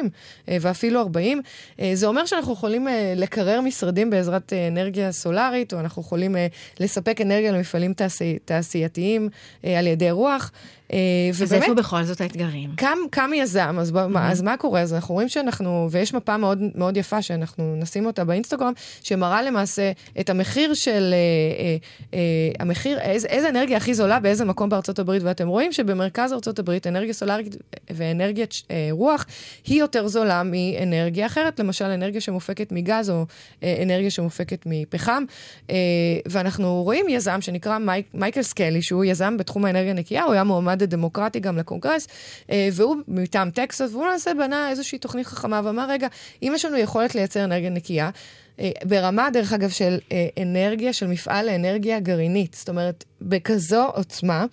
אה, 0.50 0.58
ואפילו 0.62 1.00
40. 1.00 1.41
אה, 1.80 1.91
זה 1.93 2.08
אומר 2.08 2.26
שאנחנו 2.26 2.54
יכולים 2.54 2.88
אה, 2.88 3.13
לקרר 3.15 3.62
משרדים 3.62 4.10
בעזרת 4.10 4.54
אה, 4.54 4.67
אנרגיה 4.67 5.12
סולארית, 5.12 5.73
או 5.73 5.80
אנחנו 5.80 6.02
יכולים 6.02 6.36
אה, 6.36 6.47
לספק 6.80 7.21
אנרגיה 7.21 7.52
למפעלים 7.52 7.93
תעשי, 7.93 8.38
תעשייתיים 8.45 9.30
אה, 9.65 9.80
על 9.80 9.88
ידי 9.88 10.12
רוח. 10.12 10.52
אה, 10.93 10.97
אז 11.41 11.54
איפה 11.54 11.73
בכל 11.73 12.04
זאת 12.04 12.21
האתגרים? 12.21 12.69
קם, 12.76 12.97
קם 13.12 13.32
יזם, 13.36 13.78
אז, 13.80 13.91
mm-hmm. 13.91 14.08
מה, 14.08 14.32
אז 14.32 14.41
מה 14.41 14.58
קורה? 14.58 14.82
אז 14.82 14.93
אנחנו 14.93 15.13
רואים 15.13 15.30
שאנחנו, 15.30 15.88
ויש 15.91 16.13
מפה 16.13 16.38
מאוד, 16.38 16.60
מאוד 16.76 16.97
יפה 16.97 17.21
שאנחנו 17.21 17.76
נשים 17.80 18.06
אותה 18.06 18.23
באינסטגרם, 18.23 18.73
שמראה 19.04 19.41
למעשה 19.41 19.91
את 20.19 20.30
המחיר 20.30 20.73
של, 20.73 21.13
אה, 21.13 21.63
אה, 21.63 21.78
אה, 22.13 22.19
המחיר, 22.60 23.00
איזה, 23.00 23.28
איזה 23.28 23.50
אנרגיה 23.50 23.78
הכי 23.78 23.93
זולה 23.93 24.19
באיזה 24.19 24.45
מקום 24.45 24.69
בארצות 24.69 25.00
הברית, 25.00 25.23
ואתם 25.23 25.47
רואים 25.47 25.71
שבמרכז 25.71 26.34
ארצות 26.34 26.60
הברית 26.60 26.88
אנרגיה 26.88 27.13
סולארית 27.13 27.56
ואנרגיית 27.89 28.54
אה, 28.71 28.88
רוח 28.91 29.26
היא 29.65 29.80
יותר 29.80 30.08
זולה 30.08 30.43
מאנרגיה 30.43 31.26
אחרת, 31.26 31.60
למשל 31.60 31.86
אנרגיה 31.86 32.21
שמופקת 32.21 32.71
מגז 32.71 33.10
או 33.10 33.26
אה, 33.63 33.80
אנרגיה 33.84 34.10
שמופקת 34.10 34.63
מפחם, 34.65 35.23
אה, 35.69 35.76
ואנחנו 36.26 36.84
רואים 36.84 37.06
יזם 37.10 37.41
שנקרא 37.41 37.78
מייק, 37.78 38.06
מייקל 38.13 38.41
סקלי, 38.41 38.82
שהוא 38.82 39.06
יזם 39.06 39.38
בתחום 39.38 39.65
האנרגיה 39.65 39.93
נקייה, 39.93 40.23
הוא 40.23 40.34
היה 40.34 40.43
מועמד 40.43 40.77
המועמד 40.78 40.84
הדמוקרטי 40.84 41.40
גם 41.40 41.58
לקונגרס, 41.58 42.08
אה, 42.52 42.70
והוא 42.74 42.96
מטעם 43.08 43.52
טקסס, 43.52 43.90
והוא 43.92 44.06
למעשה 44.06 44.34
בנה 44.34 44.70
איזושהי 44.70 44.98
תוכנית 45.00 45.28
חכמה 45.28 45.62
ואמר, 45.63 45.90
רגע, 45.90 46.08
אם 46.44 46.52
יש 46.56 46.66
לנו 46.66 46.78
יכולת 46.78 47.16
לייצר 47.16 47.44
אנרגיה 47.44 47.70
נקייה, 47.70 48.10
ברמה, 48.84 49.30
דרך 49.34 49.54
אגב, 49.54 49.70
של 49.70 49.98
אה, 50.12 50.28
אנרגיה, 50.41 50.93
של 50.93 51.08
מפעל 51.08 51.46
לאנרגיה 51.46 52.00
גרעינית. 52.00 52.54
זאת 52.54 52.70
אומרת, 52.70 53.04
בכזו 53.22 53.86
עוצמה, 53.86 54.46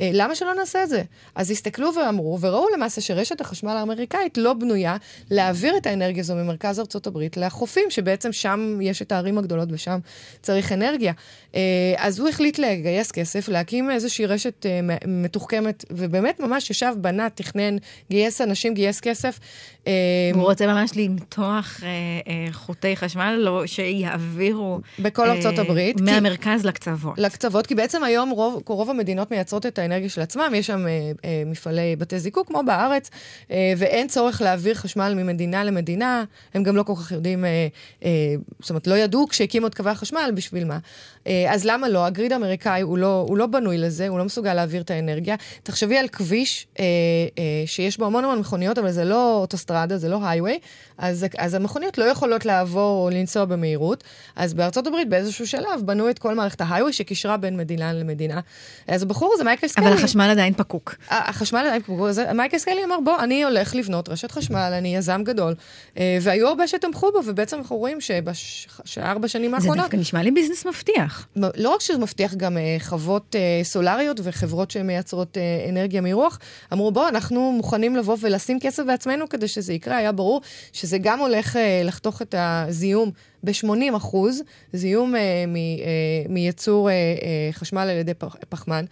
אה, 0.00 0.10
למה 0.12 0.34
שלא 0.34 0.54
נעשה 0.54 0.82
את 0.82 0.88
זה? 0.88 1.02
אז 1.34 1.50
הסתכלו 1.50 1.90
ואמרו, 1.94 2.38
וראו 2.40 2.66
למעשה 2.76 3.00
שרשת 3.00 3.40
החשמל 3.40 3.70
האמריקאית 3.70 4.38
לא 4.38 4.52
בנויה 4.52 4.96
להעביר 5.30 5.76
את 5.76 5.86
האנרגיה 5.86 6.20
הזו 6.20 6.34
ממרכז 6.34 6.80
ארצות 6.80 7.06
הברית 7.06 7.36
לחופים, 7.36 7.90
שבעצם 7.90 8.32
שם 8.32 8.78
יש 8.82 9.02
את 9.02 9.12
הערים 9.12 9.38
הגדולות 9.38 9.68
ושם 9.72 9.98
צריך 10.42 10.72
אנרגיה. 10.72 11.12
אז 11.96 12.18
הוא 12.18 12.28
החליט 12.28 12.58
לגייס 12.58 13.12
כסף, 13.12 13.48
להקים 13.48 13.90
איזושהי 13.90 14.26
רשת 14.26 14.66
מתוחכמת, 15.06 15.84
ובאמת 15.90 16.40
ממש 16.40 16.70
ישב, 16.70 16.92
בנה, 16.96 17.30
תכנן, 17.30 17.76
גייס 18.10 18.40
אנשים, 18.40 18.74
גייס 18.74 19.00
כסף. 19.00 19.38
הוא 20.34 20.42
רוצה 20.42 20.66
ממש 20.66 20.90
למתוח 20.96 21.80
חוטי 22.52 22.96
חשמל? 22.96 23.36
לא, 23.38 23.66
שיעבירו... 23.66 24.80
בכל 24.98 25.28
אה, 25.28 25.32
ארצות 25.32 25.58
הברית. 25.58 26.00
מהמרכז 26.00 26.62
כי, 26.62 26.68
לקצוות. 26.68 27.18
לקצוות, 27.18 27.66
כי 27.66 27.74
בעצם 27.74 28.04
היום 28.04 28.30
רוב, 28.30 28.62
רוב 28.66 28.90
המדינות 28.90 29.30
מייצרות 29.30 29.66
את 29.66 29.78
האנרגיה 29.78 30.08
של 30.08 30.20
עצמם, 30.20 30.52
יש 30.54 30.66
שם 30.66 30.86
אה, 30.86 31.12
אה, 31.24 31.42
מפעלי 31.46 31.96
בתי 31.96 32.18
זיקוק 32.18 32.48
כמו 32.48 32.62
בארץ, 32.66 33.10
אה, 33.50 33.72
ואין 33.76 34.08
צורך 34.08 34.42
להעביר 34.42 34.74
חשמל 34.74 35.14
ממדינה 35.16 35.64
למדינה, 35.64 36.24
הם 36.54 36.62
גם 36.62 36.76
לא 36.76 36.82
כל 36.82 36.94
כך 36.96 37.12
יודעים, 37.12 37.44
אה, 37.44 37.66
אה, 38.04 38.10
זאת 38.60 38.70
אומרת, 38.70 38.86
לא 38.86 38.94
ידעו 38.94 39.28
כשהקימו 39.28 39.66
את 39.66 39.74
קווי 39.74 39.90
החשמל, 39.90 40.30
בשביל 40.34 40.64
מה. 40.64 40.78
אה, 41.26 41.54
אז 41.54 41.64
למה 41.64 41.88
לא? 41.88 42.06
הגריד 42.06 42.32
האמריקאי 42.32 42.80
הוא 42.80 42.98
לא, 42.98 43.24
הוא 43.28 43.38
לא 43.38 43.46
בנוי 43.46 43.78
לזה, 43.78 44.08
הוא 44.08 44.18
לא 44.18 44.24
מסוגל 44.24 44.54
להעביר 44.54 44.82
את 44.82 44.90
האנרגיה. 44.90 45.36
תחשבי 45.62 45.98
על 45.98 46.08
כביש 46.08 46.66
אה, 46.78 46.84
אה, 47.38 47.62
שיש 47.66 47.98
בו 47.98 48.06
המון 48.06 48.24
המון 48.24 48.38
מכוניות, 48.38 48.78
אבל 48.78 48.90
זה 48.90 49.04
לא 49.04 49.38
אוטוסטרדה, 49.40 49.69
זה 49.96 50.08
לא 50.08 50.18
הייווי, 50.28 50.58
אז, 51.00 51.26
אז 51.38 51.54
המכוניות 51.54 51.98
לא 51.98 52.04
יכולות 52.04 52.44
לעבור 52.46 53.04
או 53.04 53.10
לנסוע 53.10 53.44
במהירות. 53.44 54.04
אז 54.36 54.54
בארצות 54.54 54.86
הברית 54.86 55.08
באיזשהו 55.08 55.46
שלב 55.46 55.80
בנו 55.84 56.10
את 56.10 56.18
כל 56.18 56.34
מערכת 56.34 56.60
ה-highway 56.60 56.92
שקישרה 56.92 57.36
בין 57.36 57.56
מדינה 57.56 57.92
למדינה. 57.92 58.40
אז 58.88 59.02
הבחור 59.02 59.32
הזה, 59.34 59.44
מייקל 59.44 59.68
סקלי... 59.68 59.86
אבל 59.86 59.94
החשמל 59.94 60.28
עדיין 60.30 60.54
פקוק. 60.54 60.94
החשמל 61.08 61.58
עדיין 61.66 61.82
פקוק. 61.82 62.00
אז 62.00 62.20
מייקל 62.34 62.58
סקלי 62.58 62.84
אמר, 62.84 62.96
בוא, 63.04 63.18
אני 63.18 63.44
הולך 63.44 63.74
לבנות 63.74 64.08
רשת 64.08 64.30
חשמל, 64.30 64.72
אני 64.78 64.96
יזם 64.96 65.22
גדול. 65.24 65.54
אה, 65.98 66.18
והיו 66.20 66.48
הרבה 66.48 66.68
שתמכו 66.68 67.12
בו, 67.12 67.20
ובעצם 67.26 67.58
אנחנו 67.58 67.76
רואים 67.76 67.98
שבארבע 68.00 69.28
שנים 69.28 69.54
האחרונות... 69.54 69.76
זה 69.76 69.82
דווקא 69.82 69.96
נשמע 69.96 70.22
לי 70.22 70.30
ביזנס 70.30 70.66
מבטיח. 70.66 71.26
לא 71.36 71.70
רק 71.74 71.80
שזה 71.80 71.98
מבטיח, 71.98 72.34
גם 72.34 72.58
אה, 72.58 72.76
חוות 72.80 73.36
אה, 73.36 73.64
סולריות 73.64 74.20
וחברות 74.22 74.70
שמייצרות 74.70 75.38
אנרגיה 75.68 76.00
מרוח, 76.00 76.38
אמרו, 76.72 76.92
בוא, 76.92 77.08
אנחנו 77.08 77.52
מוכנים 77.52 77.96
לבוא 77.96 78.16
ולשים 78.20 78.60
כסף 78.60 78.82
בעצמנו 78.82 79.28
כדי 79.28 79.48
שזה 79.48 79.72
יקרה. 79.72 79.96
היה 79.96 80.12
ברור 80.12 80.40
שזה 80.72 80.89
גם 80.98 81.18
הולך 81.18 81.58
לחתוך 81.84 82.22
את 82.22 82.34
הזיהום 82.38 83.10
ב-80 83.42 83.96
אחוז, 83.96 84.42
זיהום 84.72 85.16
אה, 85.16 85.44
מ, 85.48 85.56
אה, 85.56 85.60
מייצור 86.28 86.90
אה, 86.90 86.94
אה, 86.94 87.52
חשמל 87.52 87.80
על 87.80 87.96
ידי 87.96 88.14
פח, 88.14 88.36
פחמן, 88.48 88.84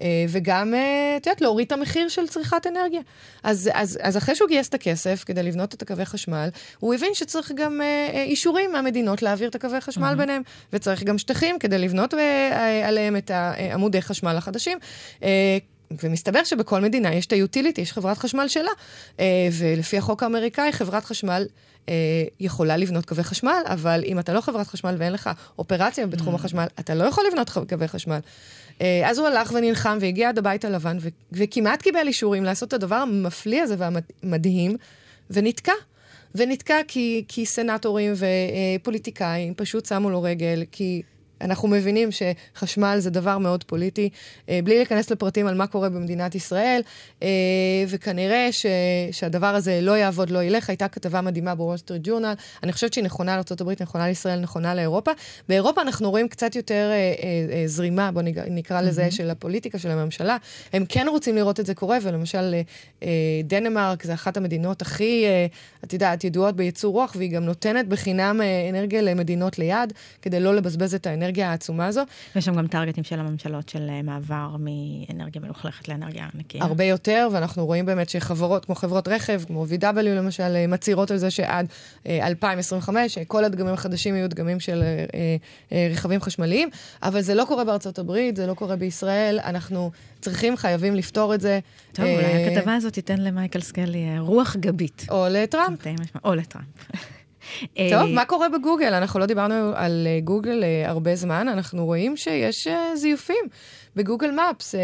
אה, 0.00 0.24
וגם, 0.28 0.74
אה, 0.74 1.14
את 1.16 1.26
יודעת, 1.26 1.40
להוריד 1.40 1.66
את 1.66 1.72
המחיר 1.72 2.08
של 2.08 2.26
צריכת 2.26 2.66
אנרגיה. 2.66 3.00
אז, 3.42 3.70
אז, 3.72 3.98
אז 4.02 4.16
אחרי 4.16 4.34
שהוא 4.34 4.48
גייס 4.48 4.68
את 4.68 4.74
הכסף 4.74 5.24
כדי 5.26 5.42
לבנות 5.42 5.74
את 5.74 5.82
הקווי 5.82 6.04
חשמל, 6.04 6.48
הוא 6.80 6.94
הבין 6.94 7.14
שצריך 7.14 7.52
גם 7.56 7.80
אה, 7.80 8.10
אה, 8.14 8.22
אישורים 8.22 8.72
מהמדינות 8.72 9.22
להעביר 9.22 9.48
את 9.48 9.54
הקווי 9.54 9.80
חשמל 9.80 10.12
mm-hmm. 10.12 10.16
ביניהם, 10.16 10.42
וצריך 10.72 11.02
גם 11.02 11.18
שטחים 11.18 11.58
כדי 11.58 11.78
לבנות 11.78 12.14
אה, 12.14 12.88
עליהם 12.88 13.16
את 13.16 13.30
עמודי 13.72 14.02
חשמל 14.02 14.36
החדשים. 14.36 14.78
ומסתבר 16.02 16.44
שבכל 16.44 16.80
מדינה 16.80 17.14
יש 17.14 17.26
את 17.26 17.32
היוטיליטי, 17.32 17.80
יש 17.80 17.92
חברת 17.92 18.18
חשמל 18.18 18.48
שלה. 18.48 18.70
אה, 19.20 19.48
ולפי 19.52 19.98
החוק 19.98 20.22
האמריקאי, 20.22 20.72
חברת 20.72 21.04
חשמל 21.04 21.46
אה, 21.88 21.94
יכולה 22.40 22.76
לבנות 22.76 23.06
קווי 23.06 23.24
חשמל, 23.24 23.62
אבל 23.66 24.02
אם 24.06 24.18
אתה 24.18 24.32
לא 24.32 24.40
חברת 24.40 24.66
חשמל 24.66 24.94
ואין 24.98 25.12
לך 25.12 25.30
אופרציה 25.58 26.06
בתחום 26.06 26.34
mm. 26.34 26.36
החשמל, 26.36 26.66
אתה 26.80 26.94
לא 26.94 27.04
יכול 27.04 27.24
לבנות 27.28 27.50
קווי 27.50 27.88
חשמל. 27.88 28.18
אה, 28.80 29.10
אז 29.10 29.18
הוא 29.18 29.26
הלך 29.26 29.52
ונלחם 29.54 29.98
והגיע 30.00 30.28
עד 30.28 30.38
הבית 30.38 30.64
הלבן, 30.64 30.96
ו- 31.00 31.08
וכמעט 31.32 31.82
קיבל 31.82 32.06
אישורים 32.06 32.44
לעשות 32.44 32.68
את 32.68 32.72
הדבר 32.72 32.96
המפליא 32.96 33.62
הזה 33.62 33.74
והמדהים, 33.78 34.76
ונתקע. 35.30 35.72
ונתקע 36.34 36.76
כי, 36.88 37.24
כי 37.28 37.46
סנטורים 37.46 38.12
ופוליטיקאים 38.80 39.54
פשוט 39.54 39.86
שמו 39.86 40.10
לו 40.10 40.22
רגל, 40.22 40.62
כי 40.72 41.02
אנחנו 41.44 41.68
מבינים 41.68 42.08
שחשמל 42.12 42.96
זה 42.98 43.10
דבר 43.10 43.38
מאוד 43.38 43.64
פוליטי, 43.64 44.08
אה, 44.48 44.60
בלי 44.64 44.76
להיכנס 44.76 45.10
לפרטים 45.10 45.46
על 45.46 45.54
מה 45.54 45.66
קורה 45.66 45.88
במדינת 45.88 46.34
ישראל, 46.34 46.80
אה, 47.22 47.28
וכנראה 47.88 48.52
ש, 48.52 48.66
שהדבר 49.12 49.46
הזה 49.46 49.80
לא 49.82 49.92
יעבוד, 49.92 50.30
לא 50.30 50.42
ילך. 50.42 50.70
הייתה 50.70 50.88
כתבה 50.88 51.20
מדהימה 51.20 51.54
בוול 51.54 51.76
סטריט 51.76 52.02
ג'ורנל, 52.04 52.34
אני 52.62 52.72
חושבת 52.72 52.92
שהיא 52.92 53.04
נכונה 53.04 53.36
לארה"ב, 53.36 53.82
נכונה 53.82 54.08
לישראל, 54.08 54.40
נכונה 54.40 54.74
לאירופה. 54.74 55.10
באירופה 55.48 55.82
אנחנו 55.82 56.10
רואים 56.10 56.28
קצת 56.28 56.56
יותר 56.56 56.90
אה, 56.92 57.62
זרימה, 57.66 58.12
בואו 58.12 58.24
נקרא 58.50 58.80
לזה, 58.80 59.06
mm-hmm. 59.06 59.10
של 59.10 59.30
הפוליטיקה, 59.30 59.78
של 59.78 59.90
הממשלה. 59.90 60.36
הם 60.72 60.84
כן 60.88 61.06
רוצים 61.08 61.36
לראות 61.36 61.60
את 61.60 61.66
זה 61.66 61.74
קורה, 61.74 61.98
ולמשל 62.02 62.54
דנמרק 63.44 64.02
זה 64.02 64.14
אחת 64.14 64.36
המדינות 64.36 64.82
הכי, 64.82 65.24
את 65.84 65.92
יודעת, 65.92 66.24
ידועות 66.24 66.56
בייצור 66.56 66.92
רוח, 66.92 67.14
והיא 67.18 67.30
גם 67.30 67.44
נותנת 67.44 67.88
בחינם 67.88 68.40
אנרגיה 68.70 69.02
למדינות 69.02 69.58
ליד, 69.58 69.92
כדי 70.22 70.40
לא 70.40 70.54
לבזבז 70.54 70.94
את 70.94 71.06
האנרגיה. 71.06 71.33
האנרגיה 71.34 71.50
העצומה 71.50 71.86
הזו. 71.86 72.02
יש 72.36 72.44
שם 72.44 72.54
גם 72.54 72.66
טרגטים 72.66 73.04
של 73.04 73.20
הממשלות 73.20 73.68
של 73.68 73.88
אה, 73.90 74.02
מעבר 74.02 74.56
מאנרגיה 74.58 75.42
מלוכלכת 75.42 75.88
לאנרגיה 75.88 76.28
נקייה. 76.34 76.64
הרבה 76.64 76.84
יותר, 76.84 77.28
ואנחנו 77.32 77.66
רואים 77.66 77.86
באמת 77.86 78.08
שחברות 78.08 78.64
כמו 78.64 78.74
חברות 78.74 79.08
רכב, 79.08 79.42
כמו 79.46 79.66
VW 79.66 80.00
למשל, 80.00 80.56
אה, 80.56 80.66
מצהירות 80.66 81.10
על 81.10 81.16
זה 81.16 81.30
שעד 81.30 81.66
2025 82.06 83.18
אה, 83.18 83.24
כל 83.24 83.44
הדגמים 83.44 83.74
החדשים 83.74 84.16
יהיו 84.16 84.28
דגמים 84.28 84.60
של 84.60 84.82
רכבים 85.90 86.20
חשמליים, 86.20 86.68
אבל 87.02 87.20
זה 87.20 87.34
לא 87.34 87.44
קורה 87.48 87.64
בארצות 87.64 87.98
הברית, 87.98 88.36
זה 88.36 88.46
לא 88.46 88.54
קורה 88.54 88.76
בישראל, 88.76 89.40
אנחנו 89.44 89.90
צריכים, 90.20 90.56
חייבים 90.56 90.94
לפתור 90.94 91.34
את 91.34 91.40
זה. 91.40 91.60
טוב, 91.92 92.04
אולי 92.04 92.24
הכתבה 92.24 92.74
הזאת 92.74 92.92
תיתן 92.92 93.20
למייקל 93.20 93.60
סקלי 93.60 94.18
רוח 94.18 94.56
גבית. 94.56 95.06
או 95.10 95.26
לטראמפ. 95.30 95.86
או 96.24 96.34
לטראמפ. 96.34 96.66
טוב, 97.90 98.10
מה 98.10 98.24
קורה 98.24 98.48
בגוגל? 98.48 98.94
אנחנו 98.94 99.20
לא 99.20 99.26
דיברנו 99.26 99.72
על 99.74 100.06
אה, 100.06 100.20
גוגל 100.24 100.64
אה, 100.64 100.90
הרבה 100.90 101.16
זמן, 101.16 101.48
אנחנו 101.48 101.84
רואים 101.84 102.16
שיש 102.16 102.66
אה, 102.66 102.96
זיופים. 102.96 103.44
בגוגל 103.96 104.30
מפס, 104.30 104.74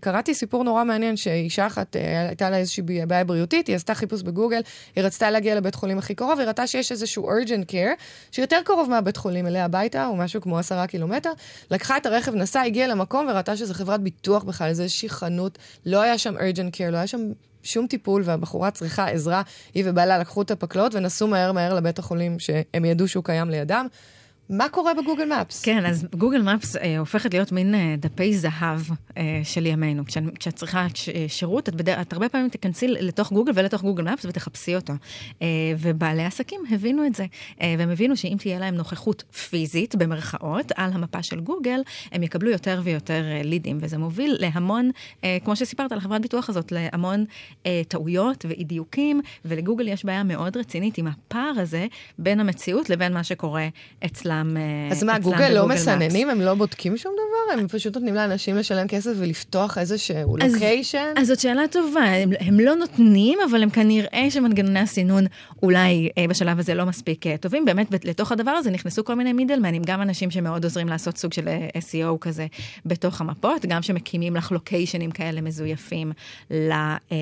קראתי 0.00 0.34
סיפור 0.34 0.64
נורא 0.64 0.84
מעניין 0.84 1.16
שאישה 1.16 1.66
אחת, 1.66 1.96
הייתה 2.28 2.50
לה 2.50 2.56
איזושהי 2.56 2.82
בעיה 3.06 3.24
בריאותית, 3.24 3.66
היא 3.66 3.76
עשתה 3.76 3.94
חיפוש 3.94 4.22
בגוגל, 4.22 4.60
היא 4.96 5.04
רצתה 5.04 5.30
להגיע 5.30 5.54
לבית 5.54 5.74
חולים 5.74 5.98
הכי 5.98 6.14
קרוב, 6.14 6.38
היא 6.38 6.48
ראתה 6.48 6.66
שיש 6.66 6.92
איזשהו 6.92 7.30
urgent 7.30 7.70
care, 7.70 8.02
שיותר 8.32 8.58
קרוב 8.64 8.90
מהבית 8.90 9.16
חולים 9.16 9.46
אליה 9.46 9.64
הביתה, 9.64 10.04
הוא 10.04 10.18
משהו 10.18 10.40
כמו 10.40 10.58
עשרה 10.58 10.86
קילומטר, 10.86 11.32
לקחה 11.70 11.96
את 11.96 12.06
הרכב, 12.06 12.34
נסעה, 12.34 12.66
הגיעה 12.66 12.88
למקום 12.88 13.26
וראתה 13.30 13.56
שזו 13.56 13.74
חברת 13.74 14.00
ביטוח 14.00 14.44
בכלל, 14.44 14.72
זו 14.72 14.82
איזושהי 14.82 15.08
חנות, 15.08 15.58
לא 15.86 16.00
היה 16.00 16.18
שם 16.18 16.36
urgent 16.36 16.76
care, 16.76 16.90
לא 16.90 16.96
היה 16.96 17.06
שם 17.06 17.20
שום 17.66 17.86
טיפול, 17.86 18.22
והבחורה 18.24 18.70
צריכה 18.70 19.08
עזרה, 19.08 19.42
היא 19.74 19.84
ובעלה 19.86 20.18
לקחו 20.18 20.42
את 20.42 20.50
הפקלות 20.50 20.94
ונסעו 20.94 21.28
מהר 21.28 21.52
מהר 21.52 21.74
לבית 21.74 21.98
החולים 21.98 22.38
שהם 22.38 22.84
ידעו 22.84 23.08
שהוא 23.08 23.24
קיים 23.24 23.50
לידם. 23.50 23.86
מה 24.50 24.68
קורה 24.68 24.94
בגוגל 24.94 25.40
מפס? 25.40 25.64
כן, 25.64 25.86
אז 25.86 26.06
גוגל 26.16 26.42
מפס 26.42 26.76
אה, 26.76 26.98
הופכת 26.98 27.34
להיות 27.34 27.52
מין 27.52 27.74
אה, 27.74 27.94
דפי 27.98 28.38
זהב 28.38 28.80
אה, 29.16 29.40
של 29.44 29.66
ימינו. 29.66 30.02
כשאת, 30.38 30.54
צריכה 30.54 30.86
ש, 30.94 31.08
שירות, 31.28 31.68
את, 31.68 31.74
בדרך, 31.74 32.00
את 32.00 32.12
הרבה 32.12 32.28
פעמים 32.28 32.48
תיכנסי 32.48 32.88
לתוך 32.88 33.32
גוגל 33.32 33.52
ולתוך 33.54 33.82
גוגל 33.82 34.12
מפס 34.12 34.24
ותחפשי 34.24 34.76
אותו. 34.76 34.92
אה, 35.42 35.46
ובעלי 35.78 36.24
עסקים 36.24 36.60
הבינו 36.70 37.06
את 37.06 37.14
זה, 37.14 37.26
אה, 37.62 37.74
והם 37.78 37.90
הבינו 37.90 38.16
שאם 38.16 38.36
תהיה 38.38 38.58
להם 38.58 38.74
נוכחות 38.74 39.22
פיזית, 39.22 39.94
במרכאות, 39.94 40.72
על 40.76 40.92
המפה 40.92 41.22
של 41.22 41.40
גוגל, 41.40 41.80
הם 42.12 42.22
יקבלו 42.22 42.50
יותר 42.50 42.80
ויותר 42.84 43.24
אה, 43.24 43.42
לידים, 43.44 43.78
וזה 43.80 43.98
מוביל 43.98 44.36
להמון, 44.38 44.90
אה, 45.24 45.38
כמו 45.44 45.56
שסיפרת 45.56 45.92
על 45.92 45.98
החברת 45.98 46.22
ביטוח 46.22 46.48
הזאת, 46.48 46.72
להמון 46.72 47.24
אה, 47.66 47.82
טעויות 47.88 48.44
ואי 48.48 48.64
דיוקים, 48.64 49.20
ולגוגל 49.44 49.88
יש 49.88 50.04
בעיה 50.04 50.22
מאוד 50.22 50.56
רצינית 50.56 50.98
עם 50.98 51.06
הפער 51.06 51.52
הזה 51.56 51.86
בין 52.18 52.40
המציאות 52.40 52.90
לבין 52.90 53.12
מה 53.12 53.24
שקורה 53.24 53.68
אצלם. 54.04 54.35
אצלם 54.40 54.56
אה, 54.56 54.88
אז 54.90 55.02
מה, 55.02 55.18
גוגל 55.18 55.48
לא 55.48 55.68
מסננים? 55.68 56.30
הם 56.30 56.40
לא 56.40 56.54
בודקים 56.54 56.96
שום 56.96 57.12
דבר? 57.12 57.25
הם 57.52 57.68
פשוט 57.68 57.94
נותנים 57.94 58.14
לאנשים 58.14 58.56
לשלם 58.56 58.88
כסף 58.88 59.10
ולפתוח 59.16 59.78
איזשהו 59.78 60.36
לוקיישן? 60.36 61.12
אז 61.16 61.28
זאת 61.28 61.40
שאלה 61.40 61.68
טובה. 61.70 62.04
הם, 62.04 62.30
הם 62.40 62.60
לא 62.60 62.74
נותנים, 62.74 63.38
אבל 63.50 63.62
הם 63.62 63.70
כנראה 63.70 64.26
שמנגנוני 64.30 64.80
הסינון 64.80 65.24
אולי 65.62 66.08
אה, 66.18 66.24
בשלב 66.28 66.58
הזה 66.58 66.74
לא 66.74 66.86
מספיק 66.86 67.26
אה, 67.26 67.36
טובים. 67.36 67.64
באמת, 67.64 68.04
לתוך 68.04 68.32
הדבר 68.32 68.50
הזה 68.50 68.70
נכנסו 68.70 69.04
כל 69.04 69.14
מיני 69.14 69.32
מידלמנים, 69.32 69.82
גם 69.86 70.02
אנשים 70.02 70.30
שמאוד 70.30 70.64
עוזרים 70.64 70.88
לעשות 70.88 71.16
סוג 71.18 71.32
של 71.32 71.48
אה, 71.48 71.68
SEO 71.74 72.18
כזה 72.20 72.46
בתוך 72.86 73.20
המפות, 73.20 73.66
גם 73.66 73.82
שמקימים 73.82 74.36
לך 74.36 74.52
לוקיישנים 74.52 75.10
כאלה 75.10 75.40
מזויפים 75.40 76.12
ל, 76.50 76.72
אה, 76.72 77.16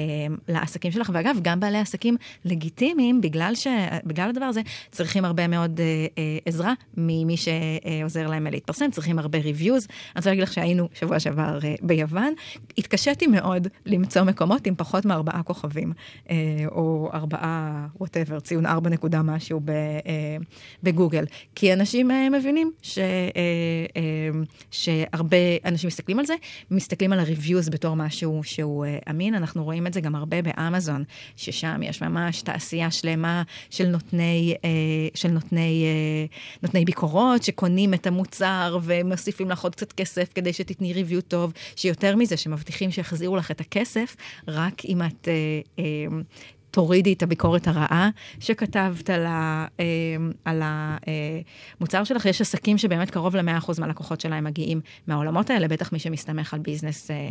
לעסקים 0.48 0.92
שלך. 0.92 1.10
ואגב, 1.14 1.36
גם 1.42 1.60
בעלי 1.60 1.78
עסקים 1.78 2.16
לגיטימיים, 2.44 3.20
בגלל, 3.20 3.54
ש, 3.54 3.66
בגלל 4.04 4.28
הדבר 4.28 4.44
הזה, 4.44 4.60
צריכים 4.90 5.24
הרבה 5.24 5.48
מאוד 5.48 5.80
אה, 5.80 6.06
אה, 6.18 6.38
עזרה. 6.46 6.72
ממי 6.96 7.36
שעוזר 7.36 8.26
להם 8.26 8.46
להתפרסם, 8.46 8.90
צריכים 8.90 9.18
הרבה 9.18 9.38
ריוויוז. 9.38 9.86
אני 10.14 10.20
רוצה 10.20 10.30
להגיד 10.30 10.42
לך 10.42 10.52
שהיינו 10.52 10.88
שבוע 10.94 11.20
שעבר 11.20 11.58
אה, 11.64 11.74
ביוון, 11.82 12.34
התקשיתי 12.78 13.26
מאוד 13.26 13.68
למצוא 13.86 14.22
מקומות 14.22 14.66
עם 14.66 14.74
פחות 14.76 15.04
מארבעה 15.04 15.42
כוכבים, 15.42 15.92
אה, 16.30 16.36
או 16.66 17.10
ארבעה, 17.14 17.86
ווטאבר, 18.00 18.40
ציון 18.40 18.66
ארבע 18.66 18.90
נקודה 18.90 19.22
משהו 19.22 19.60
אה, 19.68 20.36
בגוגל. 20.82 21.24
כי 21.54 21.72
אנשים 21.72 22.10
מבינים 22.32 22.72
ש, 22.82 22.98
שהרבה 24.70 25.36
אנשים 25.64 25.88
מסתכלים 25.88 26.18
על 26.18 26.26
זה, 26.26 26.34
מסתכלים 26.70 27.12
על 27.12 27.18
הריוויוז 27.18 27.68
בתור 27.68 27.96
משהו 27.96 28.40
שהוא 28.44 28.86
אמין. 29.10 29.34
אנחנו 29.34 29.64
רואים 29.64 29.86
את 29.86 29.94
זה 29.94 30.00
גם 30.00 30.14
הרבה 30.14 30.42
באמזון, 30.42 31.04
ששם 31.36 31.80
יש 31.82 32.02
ממש 32.02 32.42
תעשייה 32.42 32.90
שלמה 32.90 33.42
של 33.70 33.86
נותני, 33.86 34.54
של 35.14 35.28
נותני, 35.28 35.86
נותני 36.62 36.84
ביקורות 36.84 37.42
שקונים 37.42 37.94
את 37.94 38.06
המוצר 38.06 38.78
ומוסיפים 38.82 39.50
לך 39.50 39.62
עוד 39.62 39.74
קצת 39.74 39.92
כסף 39.92 40.03
כדי 40.34 40.52
שתתני 40.52 40.92
review 40.92 41.22
טוב, 41.22 41.52
שיותר 41.76 42.16
מזה, 42.16 42.36
שמבטיחים 42.36 42.90
שיחזירו 42.90 43.36
לך 43.36 43.50
את 43.50 43.60
הכסף, 43.60 44.16
רק 44.48 44.84
אם 44.84 45.02
את 45.02 45.28
אה, 45.28 45.60
אה, 45.78 45.84
תורידי 46.74 47.12
את 47.12 47.22
הביקורת 47.22 47.68
הרעה 47.68 48.10
שכתבת 48.40 49.10
על, 49.10 49.26
ה, 49.26 49.66
אה, 49.80 49.84
על 50.44 50.62
המוצר 51.80 52.04
שלך. 52.04 52.26
יש 52.26 52.40
עסקים 52.40 52.78
שבאמת 52.78 53.10
קרוב 53.10 53.36
ל-100% 53.36 53.80
מהלקוחות 53.80 54.20
שלהם 54.20 54.44
מגיעים 54.44 54.80
מהעולמות 55.06 55.50
האלה, 55.50 55.68
בטח 55.68 55.92
מי 55.92 55.98
שמסתמך 55.98 56.54
על 56.54 56.60
ביזנס, 56.60 57.10
אה, 57.10 57.30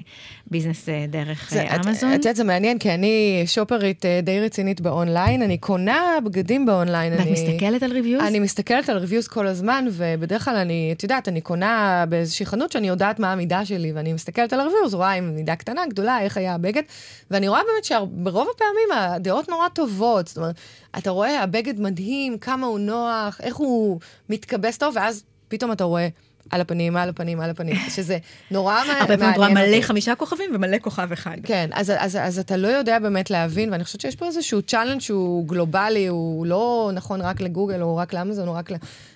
ביזנס 0.52 0.90
אה, 0.90 1.06
דרך 1.10 1.50
זה, 1.52 1.66
אמזון. 1.76 2.10
את 2.12 2.16
יודעת, 2.16 2.36
זה 2.36 2.44
מעניין, 2.44 2.80
כי 2.80 2.94
אני 2.94 3.44
שופרית 3.46 4.06
די 4.24 4.40
רצינית 4.40 4.82
באונליין, 4.82 5.42
אני 5.42 5.58
קונה 5.58 6.18
בגדים 6.26 6.66
באונליין. 6.66 7.14
ואת 7.14 7.22
אני, 7.22 7.32
מסתכלת 7.32 7.84
על 7.84 7.92
reviews? 7.92 8.24
אני 8.24 8.40
מסתכלת 8.40 8.90
על 8.90 8.98
reviews 8.98 9.28
כל 9.28 9.48
הזמן, 9.48 9.86
ובדרך 9.92 10.46
כלל 10.46 10.56
אני, 10.56 10.94
את 10.98 11.04
יודעת, 11.04 11.28
אני 11.28 11.42
קונה 11.42 12.06
באיזושהי 12.10 12.46
חנות 12.46 12.72
שאני 12.72 12.88
יודעת 12.88 13.20
מה 13.20 13.32
המידה 13.32 13.66
שלי, 13.66 13.92
ואני 13.92 14.14
מסתכלת 14.14 14.54
על 14.54 14.60
ה-reviews, 14.60 14.94
רואה 14.94 15.14
אם 15.14 15.36
מידה 15.36 15.56
קטנה, 15.56 15.82
גדולה, 15.90 16.22
איך 16.22 16.38
היה 16.38 16.56
הבגד, 16.56 16.84
ואני 17.32 17.48
רואה 17.48 17.62
באמת 17.74 17.86
שברוב 17.86 18.48
הפעמים 18.56 19.20
דעות 19.34 19.50
נורא 19.50 19.68
טובות. 19.68 20.28
זאת 20.28 20.38
אומרת, 20.38 20.56
אתה 20.98 21.10
רואה, 21.10 21.44
הבגד 21.44 21.82
מדהים, 21.82 22.38
כמה 22.38 22.68
הוא 22.68 22.80
נוח, 22.80 23.42
איך 23.44 23.56
הוא 23.56 24.00
מתכבס 24.30 24.78
טוב, 24.78 24.96
ואז 24.96 25.24
פתאום 25.48 25.72
אתה 25.72 25.84
רואה 25.84 26.08
על 26.50 26.62
הפנים, 26.62 26.98
על 26.98 27.10
הפנים, 27.10 27.40
על 27.40 27.50
הפנים, 27.50 27.76
שזה 27.96 28.18
נורא 28.52 28.76
מעניין. 28.76 28.98
הרבה 29.02 29.18
פעמים 29.18 29.32
את 29.32 29.38
רואה 29.38 29.50
מלא 29.50 29.82
חמישה 29.82 30.16
כוכבים 30.16 30.52
ומלא 30.54 30.78
כוכב 30.82 31.12
אחד. 31.12 31.38
כן, 31.44 31.70
אז, 31.74 31.92
אז, 31.98 32.18
אז 32.22 32.40
אתה 32.40 32.58
לא 32.58 32.68
יודע 32.68 33.00
באמת 33.00 33.30
להבין, 33.30 33.72
ואני 33.72 33.84
חושבת 33.84 34.02
שיש 34.02 34.16
פה 34.16 34.26
איזשהו 34.26 34.62
challenge 34.62 35.02
שהוא 35.02 35.48
גלובלי, 35.48 36.08
הוא 36.08 36.46
לא 36.46 36.92
נכון 36.94 37.22
רק 37.22 37.42
לגוגל 37.42 37.82
או 37.82 37.96
רק 37.98 38.14
לאמזון 38.14 38.48
או 38.48 38.54
רק 38.54 38.70